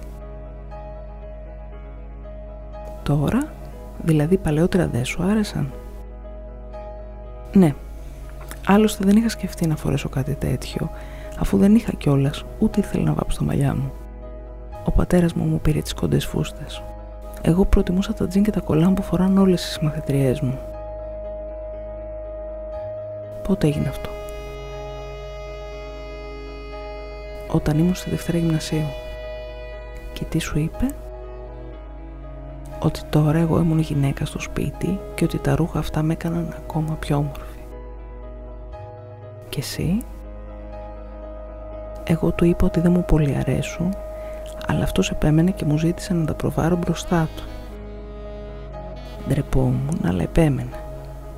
Τώρα, 3.03 3.53
δηλαδή 4.03 4.37
παλαιότερα 4.37 4.87
δεν 4.89 5.05
σου 5.05 5.23
άρεσαν; 5.23 5.73
Ναι, 7.53 7.75
άλλωστε 8.71 9.05
δεν 9.05 9.17
είχα 9.17 9.29
σκεφτεί 9.29 9.67
να 9.67 9.77
φορέσω 9.77 10.09
κάτι 10.09 10.35
τέτοιο, 10.35 10.91
αφού 11.39 11.57
δεν 11.57 11.75
είχα 11.75 11.93
κιόλας 11.93 12.45
ούτε 12.59 12.81
ήθελα 12.81 13.05
να 13.05 13.13
βάψω 13.13 13.39
τα 13.39 13.45
μαλλιά 13.45 13.75
μου. 13.75 13.93
Ο 14.85 14.91
πατέρας 14.91 15.33
μου 15.33 15.45
μου 15.45 15.61
πήρε 15.61 15.81
τις 15.81 15.95
κοντές 15.95 16.27
φούστες. 16.27 16.83
Εγώ 17.43 17.65
προτιμούσα 17.65 18.15
τα 18.15 18.27
τζιν 18.27 18.43
και 18.43 18.51
τα 18.51 18.61
κολάν 18.61 18.95
που 18.95 19.03
φοράνε 19.03 19.41
όλες 19.41 19.75
οι 19.75 19.85
μαθητριές 19.85 20.41
μου. 20.41 20.59
Πότε 23.43 23.67
έγινε 23.67 23.89
αυτό; 23.89 24.11
Όταν 27.49 27.79
ήμουν 27.79 27.95
στη 27.95 28.11
Δευτέρα 28.11 28.39
Γυμνασίου. 28.39 28.87
Και 30.13 30.25
τι 30.25 30.39
σου 30.39 30.59
είπε; 30.59 30.87
Ότι 32.79 33.01
τώρα 33.11 33.39
εγώ 33.39 33.59
ήμουν 33.59 33.79
γυναίκα 33.79 34.25
στο 34.25 34.41
σπίτι 34.41 35.01
και 35.15 35.25
ότι 35.25 35.39
τα 35.39 35.55
ρούχα 35.55 35.79
αυτά 35.79 36.03
με 36.03 36.13
έκαναν 36.13 36.55
ακόμα 36.57 36.95
πιο 36.95 37.17
όμορφη. 37.17 37.50
Και 39.51 39.61
εσύ; 39.61 40.03
Εγώ 42.05 42.31
του 42.31 42.45
είπα 42.45 42.67
ότι 42.67 42.81
δεν 42.81 42.93
μου 42.93 43.05
πολύ 43.05 43.37
αρέσουν 43.37 43.95
αλλά 44.71 44.83
αυτός 44.83 45.11
επέμενε 45.11 45.51
και 45.51 45.65
μου 45.65 45.79
ζήτησε 45.79 46.15
να 46.15 46.25
τα 46.25 46.35
προβάρω 46.35 46.77
μπροστά 46.77 47.29
του. 47.37 47.43
Ντρεπόμουν, 49.29 50.01
αλλά 50.05 50.23
επέμενε. 50.23 50.77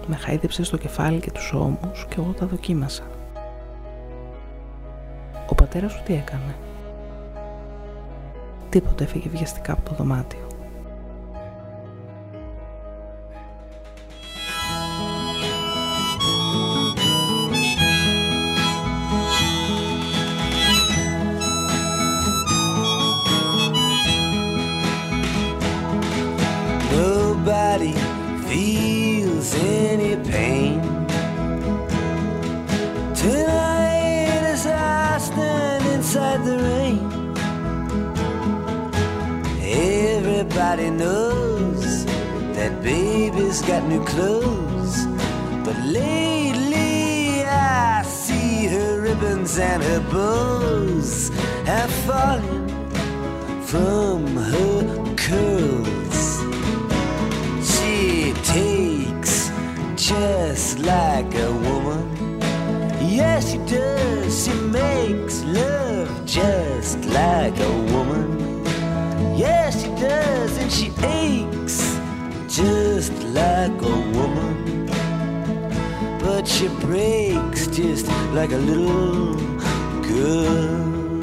Με 0.06 0.16
χάιδεψε 0.16 0.64
στο 0.64 0.76
κεφάλι 0.76 1.20
και 1.20 1.30
τους 1.30 1.52
ώμους 1.52 2.06
και 2.08 2.14
εγώ 2.18 2.32
τα 2.38 2.46
δοκίμασα. 2.46 3.02
Ο 5.48 5.54
πατέρας 5.54 5.92
σου 5.92 6.02
τι 6.04 6.14
έκανε; 6.14 6.54
Τίποτε 8.68 9.04
έφυγε 9.04 9.28
βιαστικά 9.28 9.72
από 9.72 9.88
το 9.88 9.94
δωμάτιο. 9.94 10.51
The 36.38 36.56
rain, 36.56 37.00
everybody 39.60 40.88
knows 40.90 42.06
that 42.56 42.82
baby's 42.82 43.60
got 43.62 43.82
new 43.84 44.04
clothes. 44.04 45.06
But 45.64 45.76
lately 45.84 47.44
I 47.44 48.02
see 48.02 48.66
her 48.66 49.00
ribbons 49.00 49.58
and 49.58 49.82
her 49.82 50.00
bows 50.10 51.28
have 51.66 51.90
fallen 52.06 52.68
from 53.64 54.26
her 54.36 55.14
curls. 55.16 56.20
She 57.72 58.32
takes 58.44 59.50
just 59.96 60.78
like 60.78 61.34
a 61.34 61.52
woman. 61.52 62.11
Yes, 63.14 63.52
she 63.52 63.58
does. 63.58 64.44
She 64.44 64.54
makes 64.54 65.44
love 65.44 66.24
just 66.24 67.04
like 67.04 67.58
a 67.60 67.72
woman. 67.92 68.64
Yes, 69.36 69.82
she 69.82 69.88
does. 70.00 70.56
And 70.56 70.72
she 70.72 70.86
aches 71.04 71.76
just 72.48 73.12
like 73.34 73.82
a 73.82 73.96
woman. 74.16 74.86
But 76.20 76.48
she 76.48 76.68
breaks 76.80 77.66
just 77.66 78.06
like 78.32 78.52
a 78.52 78.56
little 78.56 79.34
girl. 80.08 81.20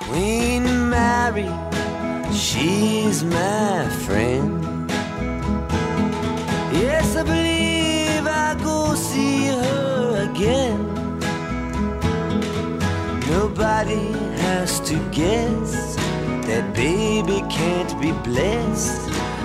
Queen 0.00 0.88
Mary, 0.88 1.50
she's 2.32 3.22
my 3.22 3.86
friend. 4.06 4.57
Guess 15.18 15.96
that 16.46 16.72
baby 16.74 17.40
can't 17.50 18.00
be 18.00 18.12
blessed 18.22 19.02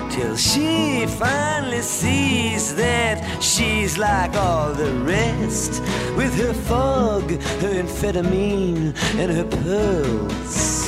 till 0.08 0.36
she 0.36 1.04
finally 1.04 1.80
sees 1.80 2.76
that 2.76 3.42
she's 3.42 3.98
like 3.98 4.36
all 4.36 4.72
the 4.72 4.92
rest 5.02 5.82
with 6.16 6.32
her 6.38 6.54
fog, 6.54 7.28
her 7.62 7.74
amphetamine, 7.82 8.94
and 9.20 9.32
her 9.32 9.48
pearls. 9.64 10.86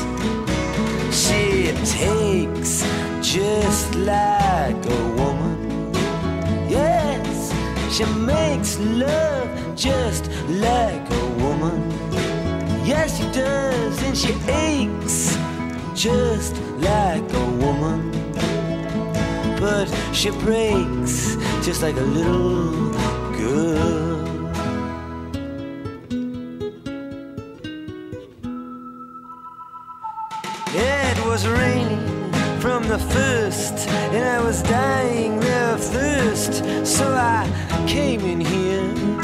She 1.10 1.72
takes 1.98 2.86
just 3.20 3.92
like 3.96 4.80
a 4.86 5.02
woman. 5.20 5.92
Yes, 6.68 7.52
she 7.92 8.04
makes 8.04 8.78
love 8.78 9.48
just 9.74 10.30
like 10.48 11.10
a 11.10 11.26
woman. 11.42 12.05
Yes, 12.86 13.18
she 13.18 13.24
does, 13.32 14.00
and 14.04 14.16
she 14.16 14.32
aches 14.48 15.36
just 15.92 16.54
like 16.78 17.32
a 17.32 17.46
woman. 17.58 18.12
But 19.58 19.86
she 20.12 20.30
breaks 20.30 21.34
just 21.66 21.82
like 21.82 21.96
a 21.96 22.08
little 22.18 22.92
girl. 23.32 24.46
It 30.68 31.26
was 31.26 31.44
raining 31.48 32.30
from 32.60 32.86
the 32.86 33.00
first, 33.10 33.88
and 34.14 34.24
I 34.24 34.40
was 34.40 34.62
dying 34.62 35.42
of 35.42 35.80
thirst, 35.80 36.64
so 36.86 37.12
I 37.12 37.50
came 37.88 38.20
in 38.20 38.40
here. 38.40 39.15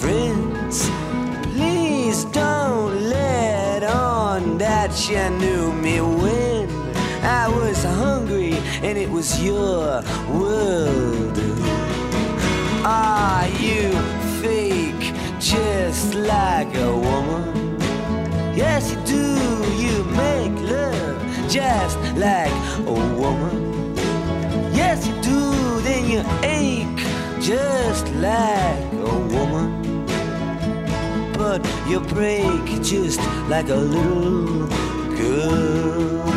Friends, 0.00 0.88
please 1.42 2.24
don't 2.26 3.08
let 3.08 3.82
on 3.82 4.58
that 4.58 4.90
you 5.08 5.28
knew 5.38 5.72
me 5.72 6.00
when 6.00 6.68
I 7.24 7.48
was 7.48 7.82
hungry 7.82 8.54
and 8.86 8.96
it 8.96 9.10
was 9.10 9.42
your 9.42 10.02
world. 10.30 11.36
Are 12.84 13.48
you 13.58 13.90
fake 14.40 15.12
just 15.40 16.14
like 16.14 16.72
a 16.76 16.92
woman? 16.96 17.76
Yes, 18.54 18.92
you 18.92 19.00
do. 19.04 19.24
You 19.82 20.04
make 20.04 20.54
love 20.70 21.18
just 21.50 21.98
like 22.14 22.54
a 22.86 22.92
woman. 23.22 23.96
Yes, 24.74 25.06
you 25.08 25.14
do. 25.22 25.40
Then 25.80 26.08
you 26.08 26.20
ache 26.42 27.02
just 27.40 28.06
like 28.14 28.87
you 31.88 32.00
break 32.00 32.82
just 32.82 33.18
like 33.48 33.70
a 33.70 33.74
little 33.74 34.66
girl. 35.16 36.27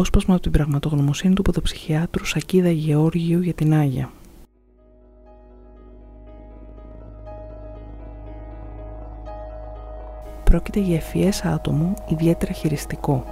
Απόσπασμα 0.00 0.34
από 0.34 0.42
την 0.42 0.52
πραγματογνωμοσύνη 0.52 1.34
του 1.34 1.42
ποδοψυχιάτρου 1.42 2.24
Σακίδα 2.24 2.70
Γεώργιου 2.70 3.40
για 3.40 3.54
την 3.54 3.74
Άγια. 3.74 4.10
Πρόκειται 10.44 10.80
για 10.80 10.96
ευφυές 10.96 11.44
άτομο 11.44 11.94
ιδιαίτερα 12.08 12.52
χειριστικό. 12.52 13.24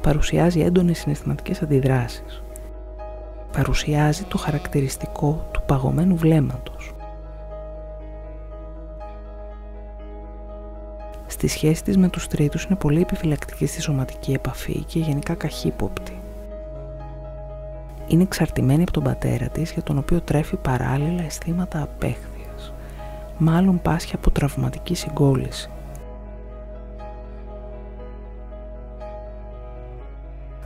Παρουσιάζει 0.00 0.60
έντονες 0.60 0.98
συναισθηματικές 0.98 1.62
αντιδράσεις. 1.62 2.42
Παρουσιάζει 3.52 4.24
το 4.24 4.38
χαρακτηριστικό 4.38 5.48
του 5.52 5.62
παγωμένου 5.66 6.16
βλέμματος. 6.16 6.73
Στη 11.34 11.48
σχέση 11.48 11.82
της 11.84 11.96
με 11.96 12.08
τους 12.08 12.26
τρίτους 12.26 12.64
είναι 12.64 12.74
πολύ 12.74 13.00
επιφυλακτική 13.00 13.66
στη 13.66 13.80
σωματική 13.80 14.32
επαφή 14.32 14.84
και 14.84 14.98
γενικά 14.98 15.34
καχύποπτη. 15.34 16.20
Είναι 18.06 18.22
εξαρτημένη 18.22 18.82
από 18.82 18.92
τον 18.92 19.02
πατέρα 19.02 19.48
της 19.48 19.72
για 19.72 19.82
τον 19.82 19.98
οποίο 19.98 20.20
τρέφει 20.20 20.56
παράλληλα 20.56 21.22
αισθήματα 21.22 21.82
απέχθειας. 21.82 22.72
Μάλλον 23.38 23.82
πάσχει 23.82 24.14
από 24.14 24.30
τραυματική 24.30 24.94
συγκόλληση. 24.94 25.70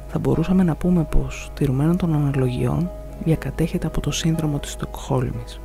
Θα 0.08 0.18
μπορούσαμε 0.18 0.62
να 0.62 0.76
πούμε 0.76 1.04
πως, 1.04 1.50
τηρουμένων 1.54 1.96
των 1.96 2.14
αναλογιών, 2.14 2.90
διακατέχεται 3.24 3.86
από 3.86 4.00
το 4.00 4.10
σύνδρομο 4.10 4.58
της 4.58 4.70
Στοκχόλμης 4.70 5.60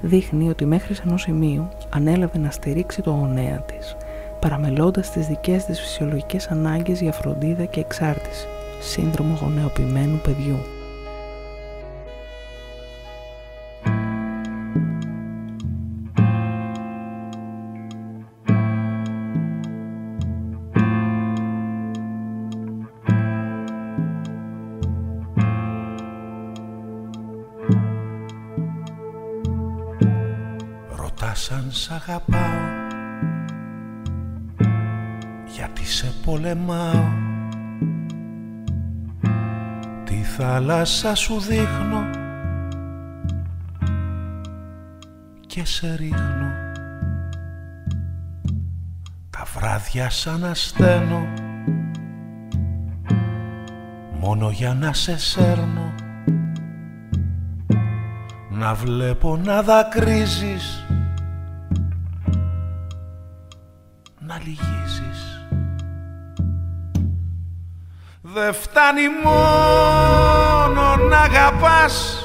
δείχνει 0.00 0.48
ότι 0.48 0.64
μέχρι 0.64 0.94
σε 0.94 1.02
ενός 1.06 1.22
σημείου 1.22 1.68
ανέλαβε 1.90 2.38
να 2.38 2.50
στηρίξει 2.50 3.02
το 3.02 3.10
γονέα 3.10 3.60
της, 3.60 3.96
παραμελώντας 4.40 5.10
τις 5.10 5.26
δικές 5.26 5.64
της 5.64 5.80
φυσιολογικές 5.80 6.48
ανάγκες 6.48 7.00
για 7.00 7.12
φροντίδα 7.12 7.64
και 7.64 7.80
εξάρτηση, 7.80 8.46
σύνδρομο 8.80 9.38
γονεοποιημένου 9.40 10.20
παιδιού. 10.22 10.79
Αγαπάω. 32.00 32.68
Γιατί 35.46 35.84
σε 35.86 36.12
πολεμάω. 36.24 37.04
Τη 40.04 40.14
θάλασσα 40.14 41.14
σου 41.14 41.40
δείχνω. 41.40 42.10
Και 45.46 45.64
σε 45.64 45.94
ρίχνω. 45.94 46.48
Τα 49.30 49.44
βράδια 49.54 50.10
σαν 50.10 50.44
ασθένω 50.44 51.26
μόνο 54.20 54.50
για 54.50 54.74
να 54.74 54.92
σε 54.92 55.18
σέρνω. 55.18 55.94
Να 58.50 58.74
βλέπω 58.74 59.36
να 59.36 59.62
δακρύζεις 59.62 60.84
Δε 68.50 68.56
φτάνει 68.56 69.02
μόνο 69.24 71.08
να 71.08 71.18
αγαπάς 71.18 72.24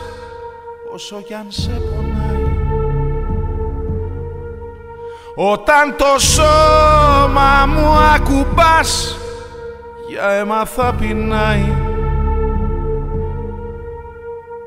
όσο 0.94 1.22
κι 1.22 1.34
αν 1.34 1.46
σε 1.50 1.72
πονάει. 1.72 2.44
Όταν 5.36 5.96
το 5.98 6.20
σώμα 6.20 7.66
μου 7.68 7.88
ακουμπάς 8.16 9.18
για 10.10 10.30
αίμα 10.30 10.66
θα 10.66 10.96
πεινάει. 11.00 11.74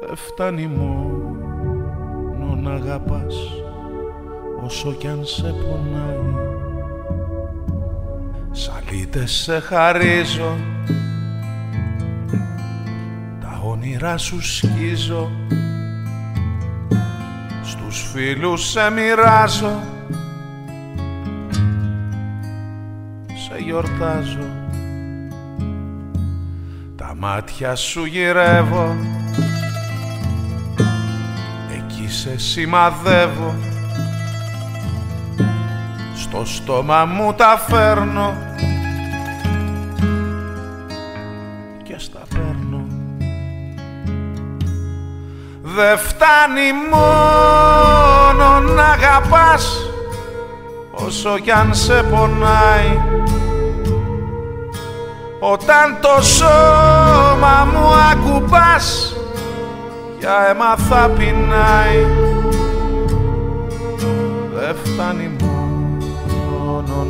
Δε 0.01 0.15
φτάνει 0.15 0.67
μόνο 0.67 2.55
να 2.55 2.73
αγαπάς 2.73 3.35
όσο 4.65 4.93
κι 4.93 5.07
αν 5.07 5.25
σε 5.25 5.55
πονάει. 5.63 6.35
Σαλίτες 8.51 9.33
σε 9.33 9.61
χαρίζω 9.61 10.57
Τα 13.99 14.05
όνειρά 14.07 14.19
σου 14.19 14.43
σκίζω 14.43 15.31
Στους 17.63 18.11
φίλους 18.13 18.71
σε 18.71 18.91
μοιράζω 18.91 19.81
Σε 23.27 23.63
γιορτάζω. 23.65 24.47
Τα 26.97 27.15
μάτια 27.19 27.75
σου 27.75 28.05
γυρεύω 28.05 28.97
Εκεί 31.73 32.09
σε 32.13 32.39
σημαδεύω. 32.39 33.55
Στο 36.15 36.45
στόμα 36.45 37.05
μου 37.05 37.33
τα 37.33 37.65
φέρνω 37.69 38.35
Δε 45.77 45.97
φτάνει 45.97 46.73
μόνο 46.91 48.61
να 48.75 48.85
αγαπάς 48.85 49.91
όσο 50.91 51.39
κι 51.39 51.51
αν 51.51 51.75
σε 51.75 52.03
πονάει. 52.03 53.01
Όταν 55.41 55.99
το 56.01 56.23
σώμα 56.23 57.69
μου 57.73 57.89
ακουμπάς 58.13 59.17
για 60.19 60.49
αίμα 60.49 60.77
θα 60.77 61.11
πεινάει. 61.17 62.07
Δε 64.55 64.75
φτάνει 64.85 65.37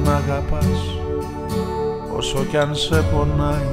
να 0.04 0.14
αγαπάς 0.14 0.98
όσο 2.16 2.44
κι 2.50 2.56
αν 2.56 2.74
σε 2.74 3.04
πονάει 3.12 3.66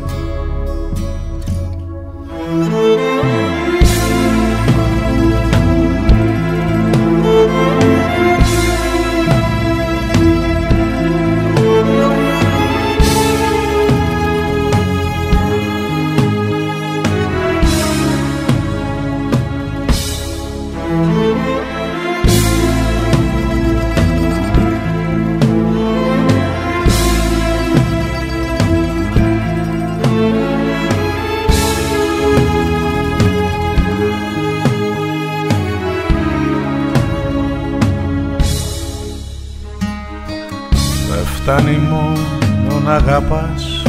αγαπάς 42.96 43.84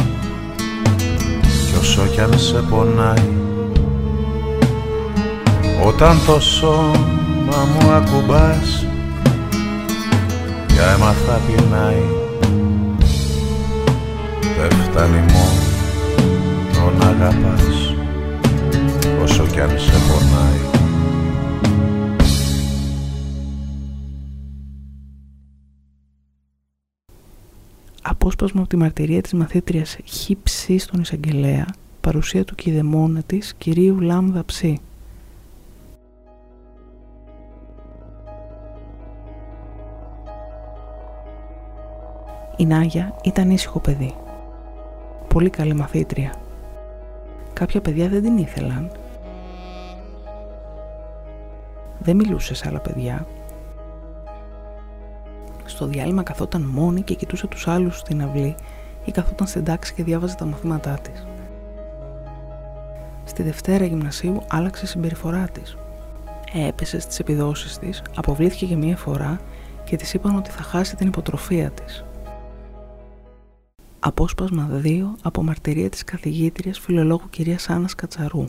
κι 1.67 1.75
όσο 1.79 2.05
κι 2.11 2.21
αν 2.21 2.39
σε 2.39 2.61
πονάει. 2.69 3.29
Όταν 5.85 6.17
το 6.25 6.39
σώμα 6.39 7.57
μου 7.73 7.91
ακουμπάς 7.91 8.85
για 10.67 10.83
αίμα 10.83 11.11
θα 11.11 11.39
πεινάει. 11.47 12.03
Δεν 14.41 14.71
φτάνει 14.71 15.19
μόνο 15.33 16.91
να 16.99 17.07
αγαπάς 17.07 17.95
όσο 19.23 19.45
κι 19.51 19.59
αν 19.59 19.69
σε 19.69 19.91
πονάει 20.07 20.66
απόσπασμα 28.09 28.59
από 28.59 28.69
τη 28.69 28.77
μαρτυρία 28.77 29.21
της 29.21 29.33
μαθήτριας 29.33 29.97
Χύψη 30.03 30.77
στον 30.77 31.01
εισαγγελέα, 31.01 31.65
παρουσία 32.01 32.45
του 32.45 32.55
κηδεμόνα 32.55 33.21
της, 33.21 33.53
κυρίου 33.57 33.99
Λάμδα 33.99 34.43
Ψή. 34.45 34.79
Η 42.57 42.65
Νάγια 42.65 43.15
ήταν 43.23 43.49
ήσυχο 43.49 43.79
παιδί. 43.79 44.15
Πολύ 45.27 45.49
καλή 45.49 45.73
μαθήτρια. 45.73 46.33
Κάποια 47.53 47.81
παιδιά 47.81 48.09
δεν 48.09 48.21
την 48.21 48.37
ήθελαν. 48.37 48.91
Δεν 51.99 52.15
μιλούσε 52.15 52.53
σε 52.55 52.67
άλλα 52.67 52.79
παιδιά 52.79 53.27
στο 55.77 55.85
διάλειμμα 55.85 56.23
καθόταν 56.23 56.61
μόνη 56.61 57.01
και 57.01 57.13
κοιτούσε 57.13 57.47
τους 57.47 57.67
άλλους 57.67 57.97
στην 57.97 58.21
αυλή 58.21 58.55
ή 59.05 59.11
καθόταν 59.11 59.47
στην 59.47 59.63
τάξη 59.63 59.93
και 59.93 60.03
διάβαζε 60.03 60.35
τα 60.35 60.45
μαθήματά 60.45 60.93
της. 60.93 61.25
Στη 63.23 63.43
Δευτέρα 63.43 63.85
Γυμνασίου 63.85 64.41
άλλαξε 64.47 64.85
η 64.85 64.87
συμπεριφορά 64.87 65.47
της. 65.51 65.77
Έπεσε 66.67 66.99
στις 66.99 67.19
επιδόσεις 67.19 67.77
της, 67.77 68.01
αποβλήθηκε 68.15 68.65
για 68.65 68.77
μία 68.77 68.97
φορά 68.97 69.39
και 69.83 69.95
της 69.95 70.13
είπαν 70.13 70.35
ότι 70.35 70.49
θα 70.49 70.61
χάσει 70.61 70.95
την 70.95 71.07
υποτροφία 71.07 71.71
της. 71.71 72.05
Απόσπασμα 73.99 74.69
2 74.83 75.15
από 75.21 75.43
μαρτυρία 75.43 75.89
της 75.89 76.03
καθηγήτριας 76.03 76.79
φιλολόγου 76.79 77.29
κυρίας 77.29 77.69
Άννας 77.69 77.95
Κατσαρού. 77.95 78.45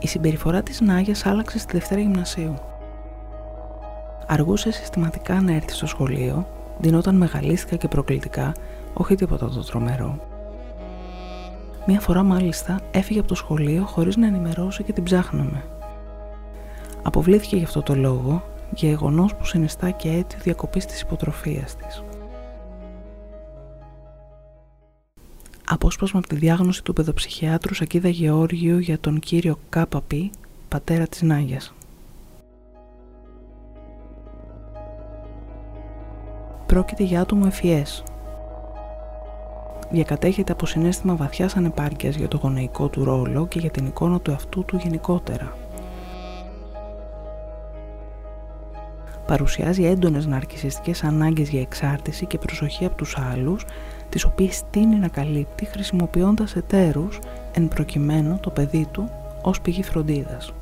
Η 0.00 0.06
συμπεριφορά 0.06 0.62
της 0.62 0.80
Νάγιας 0.80 1.26
άλλαξε 1.26 1.58
στη 1.58 1.72
Δευτέρα 1.72 2.00
Γυμνασίου. 2.00 2.54
Αργούσε 4.32 4.70
συστηματικά 4.70 5.40
να 5.40 5.52
έρθει 5.52 5.72
στο 5.72 5.86
σχολείο, 5.86 6.46
δινόταν 6.80 7.16
μεγαλίστικα 7.16 7.76
και 7.76 7.88
προκλητικά, 7.88 8.54
όχι 8.94 9.14
τίποτα 9.14 9.48
το 9.48 9.64
τρομερό. 9.64 10.18
Μία 11.86 12.00
φορά 12.00 12.22
μάλιστα 12.22 12.80
έφυγε 12.90 13.18
από 13.18 13.28
το 13.28 13.34
σχολείο 13.34 13.84
χωρίς 13.84 14.16
να 14.16 14.26
ενημερώσει 14.26 14.82
και 14.82 14.92
την 14.92 15.02
ψάχναμε. 15.02 15.64
Αποβλήθηκε 17.02 17.56
γι' 17.56 17.64
αυτό 17.64 17.82
το 17.82 17.94
λόγο, 17.94 18.42
γεγονός 18.74 19.34
που 19.34 19.44
συνιστά 19.44 19.90
και 19.90 20.08
αίτιο 20.08 20.38
διακοπής 20.42 20.86
της 20.86 21.00
υποτροφίας 21.00 21.76
της. 21.76 22.02
Απόσπασμα 25.68 26.18
από 26.18 26.28
τη 26.28 26.34
διάγνωση 26.34 26.84
του 26.84 26.92
παιδοψυχιάτρου 26.92 27.74
Σακίδα 27.74 28.08
Γεώργιου 28.08 28.78
για 28.78 28.98
τον 28.98 29.18
κύριο 29.18 29.58
Κάπαπη, 29.68 30.30
πατέρα 30.68 31.06
της 31.06 31.22
Νάγιας. 31.22 31.72
Πρόκειται 36.72 37.02
για 37.02 37.20
άτομο 37.20 37.44
ευφυές. 37.46 38.02
Διακατέχεται 39.90 40.52
από 40.52 40.66
συνέστημα 40.66 41.14
βαθιάς 41.14 41.56
ανεπάρκειας 41.56 42.14
για 42.14 42.28
το 42.28 42.36
γονεϊκό 42.36 42.88
του 42.88 43.04
ρόλο 43.04 43.46
και 43.46 43.58
για 43.58 43.70
την 43.70 43.86
εικόνα 43.86 44.20
του 44.20 44.32
αυτού 44.32 44.64
του 44.64 44.76
γενικότερα. 44.76 45.56
Παρουσιάζει 49.26 49.84
έντονες 49.84 50.26
ναρκισιστικές 50.26 51.04
ανάγκες 51.04 51.48
για 51.48 51.60
εξάρτηση 51.60 52.26
και 52.26 52.38
προσοχή 52.38 52.84
από 52.84 52.94
τους 52.94 53.16
άλλους, 53.32 53.64
τις 54.08 54.24
οποίες 54.24 54.62
τίνει 54.70 54.96
να 54.96 55.08
καλύπτει 55.08 55.64
χρησιμοποιώντας 55.64 56.56
εταίρους, 56.56 57.18
εν 57.54 57.68
προκειμένου 57.68 58.38
το 58.40 58.50
παιδί 58.50 58.88
του, 58.90 59.10
ως 59.42 59.60
πηγή 59.60 59.82
φροντίδας. 59.82 60.52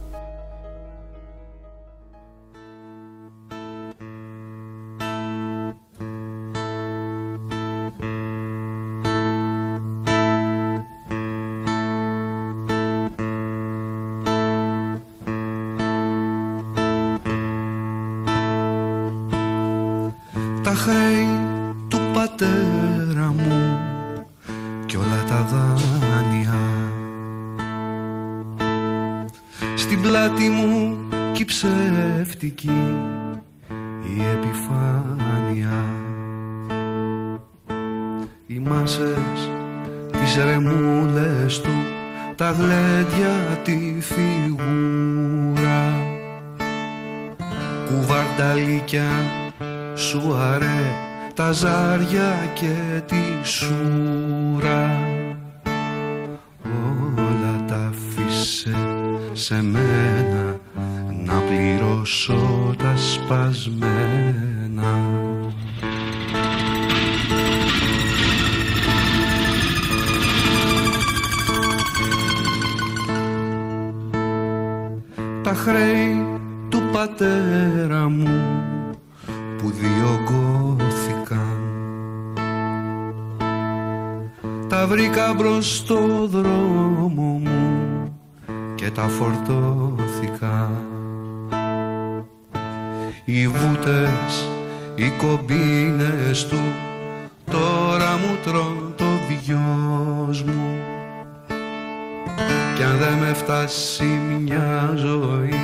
μια 104.40 104.92
ζωή 104.96 105.54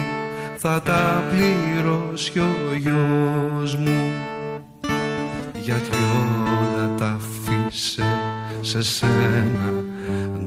θα 0.56 0.82
τα 0.82 1.22
πληρώσει 1.30 2.38
ο 2.38 2.74
γιος 2.76 3.76
μου. 3.76 4.12
Γιατί 5.62 5.96
όλα 6.60 6.94
τα 6.98 7.18
αφήσε 7.18 8.04
σε 8.60 8.82
σένα 8.82 9.72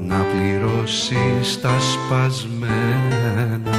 να 0.07 0.17
πληρώσεις 0.17 1.61
τα 1.61 1.75
σπασμένα. 1.79 3.78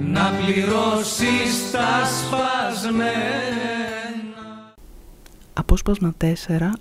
Να 0.00 0.30
πληρώσεις 0.30 1.70
τα 1.72 2.04
σπασμένα 2.04 3.36
Απόσπασμα 5.52 6.14
4 6.20 6.24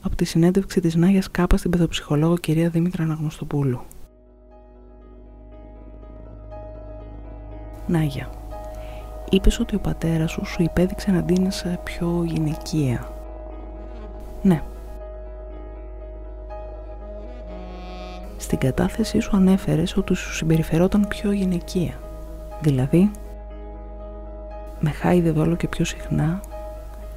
από 0.02 0.16
τη 0.16 0.26
συνέντευξη 0.26 0.80
της 0.80 0.96
Νάγιας 0.96 1.32
Κάπας 1.32 1.60
στην 1.60 1.72
παιδοψυχολόγο 1.72 2.38
κυρία 2.38 2.70
Δήμητρα 2.70 3.04
Αναγνωστοπούλου. 3.04 3.82
Νάγια, 7.88 8.30
είπες 9.30 9.60
ότι 9.60 9.76
ο 9.76 9.80
πατέρας 9.80 10.32
σου 10.32 10.46
σου 10.46 10.64
υπέδειξε 10.64 11.12
να 11.12 11.24
ντύνεσαι 11.24 11.80
πιο 11.84 12.24
γυναικεία. 12.26 13.14
Ναι. 14.42 14.64
Στην 18.38 18.58
κατάθεσή 18.58 19.20
σου 19.20 19.36
ανέφερες 19.36 19.98
ότι 19.98 20.14
σου 20.14 20.34
συμπεριφερόταν 20.34 21.08
πιο 21.08 21.32
γυναικεία. 21.32 22.00
Δηλαδή, 22.66 23.12
με 24.80 24.90
χάιδευε 24.90 25.40
όλο 25.40 25.56
και 25.56 25.68
πιο 25.68 25.86
συχνά, 25.86 26.40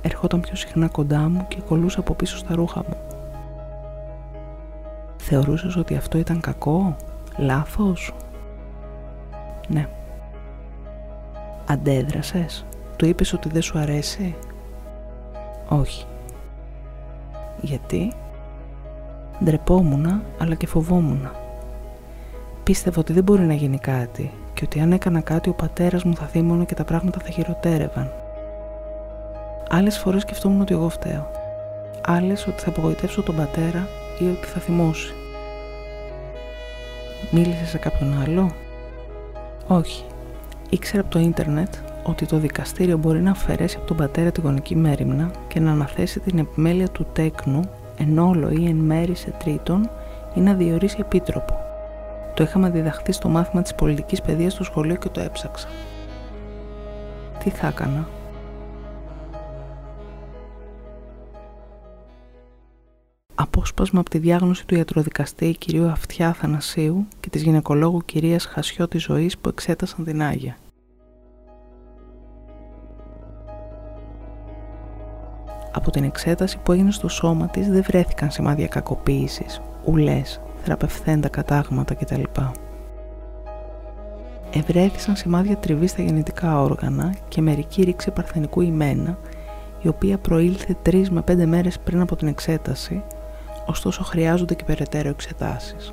ερχόταν 0.02 0.40
πιο 0.40 0.56
συχνά 0.56 0.88
κοντά 0.88 1.28
μου 1.28 1.46
και 1.48 1.60
κολούσε 1.60 2.00
από 2.00 2.14
πίσω 2.14 2.36
στα 2.36 2.54
ρούχα 2.54 2.84
μου. 2.88 2.96
Θεωρούσες 5.16 5.76
ότι 5.76 5.96
αυτό 5.96 6.18
ήταν 6.18 6.40
κακό, 6.40 6.96
λάθος; 7.36 8.14
Ναι. 9.68 9.88
Αντέδρασες, 11.66 12.64
του 12.96 13.06
είπες 13.06 13.32
ότι 13.32 13.48
δεν 13.48 13.62
σου 13.62 13.78
αρέσει; 13.78 14.34
Όχι. 15.68 16.06
Γιατί; 17.60 18.12
Ντρεπόμουνα, 19.44 20.22
αλλά 20.38 20.54
και 20.54 20.66
φοβόμουνα. 20.66 21.32
Πίστευα 22.62 23.00
ότι 23.00 23.12
δεν 23.12 23.22
μπορεί 23.22 23.42
να 23.42 23.54
γίνει 23.54 23.78
κάτι 23.78 24.32
και 24.58 24.64
ότι 24.64 24.80
αν 24.80 24.92
έκανα 24.92 25.20
κάτι 25.20 25.48
ο 25.48 25.52
πατέρας 25.52 26.04
μου 26.04 26.14
θα 26.14 26.26
θύμωνε 26.26 26.64
και 26.64 26.74
τα 26.74 26.84
πράγματα 26.84 27.20
θα 27.24 27.30
χειροτέρευαν. 27.30 28.12
Άλλες 29.68 29.98
φορές 29.98 30.22
σκεφτόμουν 30.22 30.60
ότι 30.60 30.74
εγώ 30.74 30.88
φταίω. 30.88 31.30
Άλλες 32.06 32.46
ότι 32.46 32.62
θα 32.62 32.68
απογοητεύσω 32.68 33.22
τον 33.22 33.36
πατέρα 33.36 33.88
ή 34.18 34.24
ότι 34.24 34.46
θα 34.46 34.60
θυμώσει. 34.60 35.12
Μίλησε 37.30 37.66
σε 37.66 37.78
κάποιον 37.78 38.22
άλλο; 38.22 38.50
Όχι. 39.66 40.04
Ήξερα 40.70 41.00
από 41.02 41.10
το 41.10 41.18
ίντερνετ 41.18 41.74
ότι 42.02 42.26
το 42.26 42.38
δικαστήριο 42.38 42.98
μπορεί 42.98 43.20
να 43.20 43.30
αφαιρέσει 43.30 43.76
από 43.76 43.86
τον 43.86 43.96
πατέρα 43.96 44.30
τη 44.30 44.40
γονική 44.40 44.76
μέρημνα 44.76 45.30
και 45.48 45.60
να 45.60 45.72
αναθέσει 45.72 46.20
την 46.20 46.38
επιμέλεια 46.38 46.88
του 46.88 47.06
τέκνου 47.12 47.60
εν 47.98 48.18
όλο 48.18 48.50
ή 48.50 48.66
εν 48.66 48.76
μέρη 48.76 49.14
σε 49.14 49.30
τρίτον 49.38 49.90
ή 50.34 50.40
να 50.40 50.54
διορίσει 50.54 50.96
επίτροπο. 51.00 51.67
Το 52.38 52.44
είχαμε 52.44 52.70
διδαχθεί 52.70 53.12
στο 53.12 53.28
μάθημα 53.28 53.62
της 53.62 53.74
πολιτικής 53.74 54.22
παιδείας 54.22 54.52
στο 54.52 54.64
σχολείο 54.64 54.96
και 54.96 55.08
το 55.08 55.20
έψαξα. 55.20 55.68
Τι 57.38 57.50
θα 57.50 57.66
έκανα; 57.66 58.08
Απόσπασμα 63.34 64.00
από 64.00 64.10
τη 64.10 64.18
διάγνωση 64.18 64.66
του 64.66 64.74
ιατροδικαστή 64.74 65.56
κυρίου 65.58 65.88
Αυτιά 65.88 66.32
Θανασίου 66.32 67.06
και 67.20 67.28
της 67.28 67.42
γυναικολόγου 67.42 68.02
κυρίας 68.04 68.44
Χασιώτη 68.44 68.98
Ζωής 68.98 69.38
που 69.38 69.48
εξέτασαν 69.48 70.04
την 70.04 70.22
Άγια. 70.22 70.56
Από 75.72 75.90
την 75.90 76.04
εξέταση 76.04 76.58
που 76.58 76.72
έγινε 76.72 76.90
στο 76.90 77.08
σώμα 77.08 77.48
της 77.48 77.68
δεν 77.68 77.82
βρέθηκαν 77.82 78.30
σημάδια 78.30 78.66
κακοποίησης, 78.66 79.60
ουλές, 79.84 80.40
θεραπευθέντα 80.68 81.28
κατάγματα 81.28 81.94
κτλ. 81.94 82.22
Ευρέθησαν 84.52 85.16
σημάδια 85.16 85.56
τριβής 85.56 85.90
στα 85.90 86.02
γεννητικά 86.02 86.60
όργανα 86.60 87.14
και 87.28 87.40
μερική 87.40 87.82
ρήξη 87.82 88.10
παρθενικού 88.10 88.60
ημένα, 88.60 89.18
η 89.82 89.88
οποία 89.88 90.18
προήλθε 90.18 90.76
3 90.86 91.08
με 91.08 91.22
5 91.30 91.44
μέρες 91.46 91.78
πριν 91.78 92.00
από 92.00 92.16
την 92.16 92.28
εξέταση, 92.28 93.02
ωστόσο 93.66 94.04
χρειάζονται 94.04 94.54
και 94.54 94.64
περαιτέρω 94.64 95.08
εξετάσεις. 95.08 95.92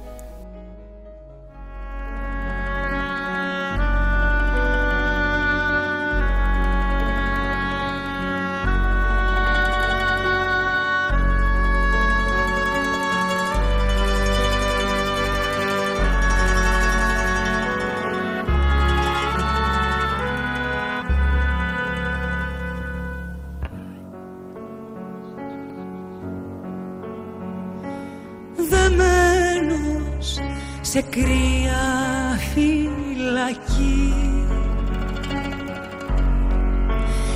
Φυλακή. 33.46 34.14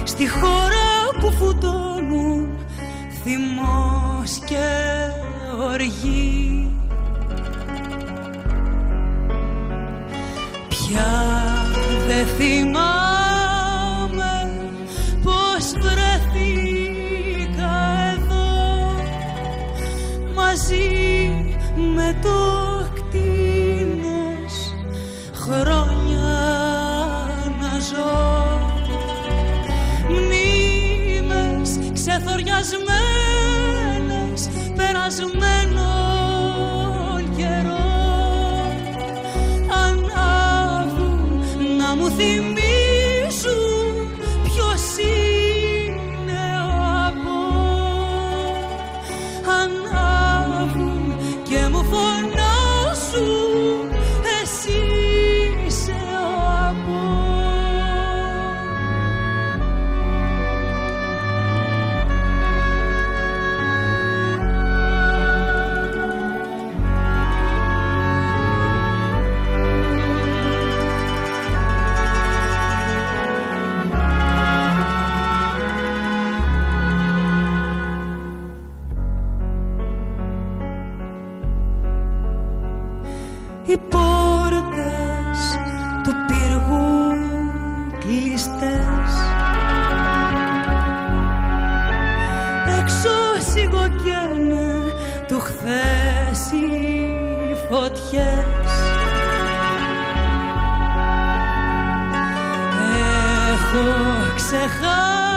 Στη 0.03 0.29
χώρα 0.29 1.19
που 1.19 1.31
φουτώνουν 1.31 2.49
θυμός 3.23 4.39
και 4.45 4.67
οργή. 5.59 6.71
Πια 10.69 11.11
δεν 12.07 12.25
θυμάμαι 12.25 12.98
love. 104.89 105.28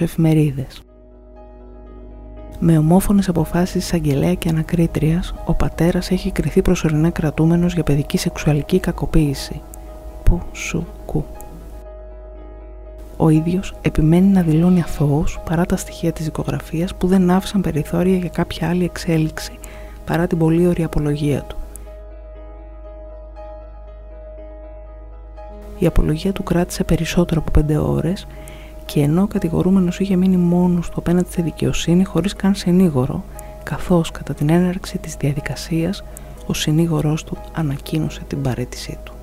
Από 0.00 0.08
τις 0.08 0.24
εφημερίδες. 0.24 0.82
Με 2.58 2.78
ομόφωνες 2.78 3.28
αποφάσεις 3.28 3.82
της 3.82 3.92
αγγελέα 3.92 4.34
και 4.34 4.48
ανακρίτριας, 4.48 5.34
ο 5.44 5.54
πατέρας 5.54 6.10
έχει 6.10 6.30
κριθεί 6.30 6.62
προσωρινά 6.62 7.10
κρατούμενος 7.10 7.74
για 7.74 7.82
παιδική 7.82 8.18
σεξουαλική 8.18 8.80
κακοποίηση. 8.80 9.60
Που 10.22 10.40
σου 10.52 10.86
κου. 11.06 11.24
Ο 13.16 13.28
ίδιος 13.28 13.74
επιμένει 13.82 14.26
να 14.26 14.42
δηλώνει 14.42 14.80
αθώος 14.80 15.40
παρά 15.44 15.66
τα 15.66 15.76
στοιχεία 15.76 16.12
της 16.12 16.24
δικογραφίας 16.24 16.94
που 16.94 17.06
δεν 17.06 17.30
άφησαν 17.30 17.60
περιθώρια 17.60 18.16
για 18.16 18.28
κάποια 18.28 18.68
άλλη 18.68 18.84
εξέλιξη 18.84 19.52
παρά 20.04 20.26
την 20.26 20.38
πολύ 20.38 20.66
ωραία 20.66 20.86
απολογία 20.86 21.42
του. 21.42 21.56
Η 25.78 25.86
απολογία 25.86 26.32
του 26.32 26.42
κράτησε 26.42 26.84
περισσότερο 26.84 27.40
από 27.40 27.50
πέντε 27.50 27.76
ώρες 27.76 28.26
και 28.92 29.00
ενώ 29.00 29.22
ο 29.22 29.26
κατηγορούμενος 29.26 30.00
είχε 30.00 30.16
μείνει 30.16 30.36
μόνος 30.36 30.88
του 30.88 30.98
απέναντι 30.98 31.30
στη 31.30 31.42
δικαιοσύνη 31.42 32.04
χωρίς 32.04 32.34
καν 32.34 32.54
συνήγορο, 32.54 33.24
καθώς 33.62 34.10
κατά 34.10 34.34
την 34.34 34.48
έναρξη 34.48 34.98
της 34.98 35.14
διαδικασίας 35.14 36.04
ο 36.46 36.54
συνήγορός 36.54 37.24
του 37.24 37.36
ανακοίνωσε 37.52 38.20
την 38.26 38.42
παρέτησή 38.42 38.98
του. 39.04 39.19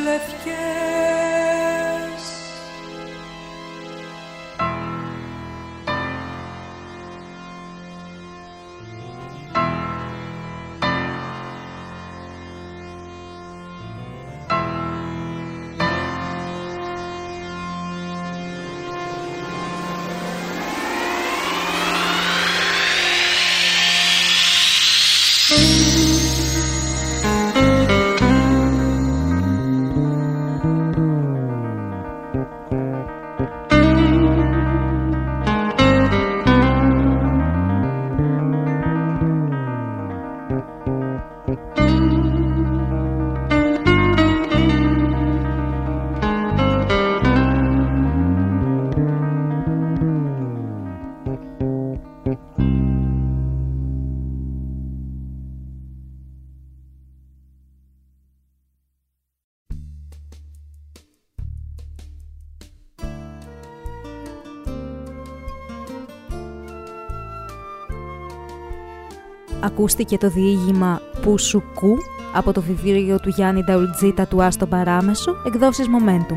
λευκές 0.05 1.18
ακούστηκε 69.79 70.19
το 70.19 70.29
διήγημα 70.29 71.01
«Πουσουκού» 71.23 71.97
από 72.35 72.53
το 72.53 72.61
βιβλίο 72.63 73.21
του 73.21 73.29
Γιάννη 73.29 73.63
Νταουλτζίτα 73.65 74.27
του 74.27 74.43
Άστο 74.43 74.67
Παράμεσο, 74.67 75.35
εκδόσεις 75.47 75.87
Momentum. 75.87 76.37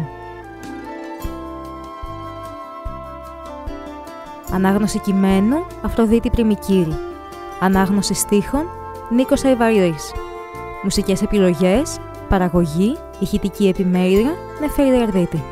Ανάγνωση 4.53 4.99
κειμένου 4.99 5.65
Αφροδίτη 5.81 6.29
Πριμικύρη. 6.29 6.95
Ανάγνωση 7.59 8.13
στίχων 8.13 8.65
Νίκος 9.09 9.43
Αϊβαρής. 9.43 10.11
Μουσικές 10.83 11.21
επιλογές, 11.21 11.97
παραγωγή, 12.29 12.97
ηχητική 13.19 13.67
επιμέλεια 13.67 14.31
Νεφέρη 14.59 14.97
Αρδίτη. 15.01 15.43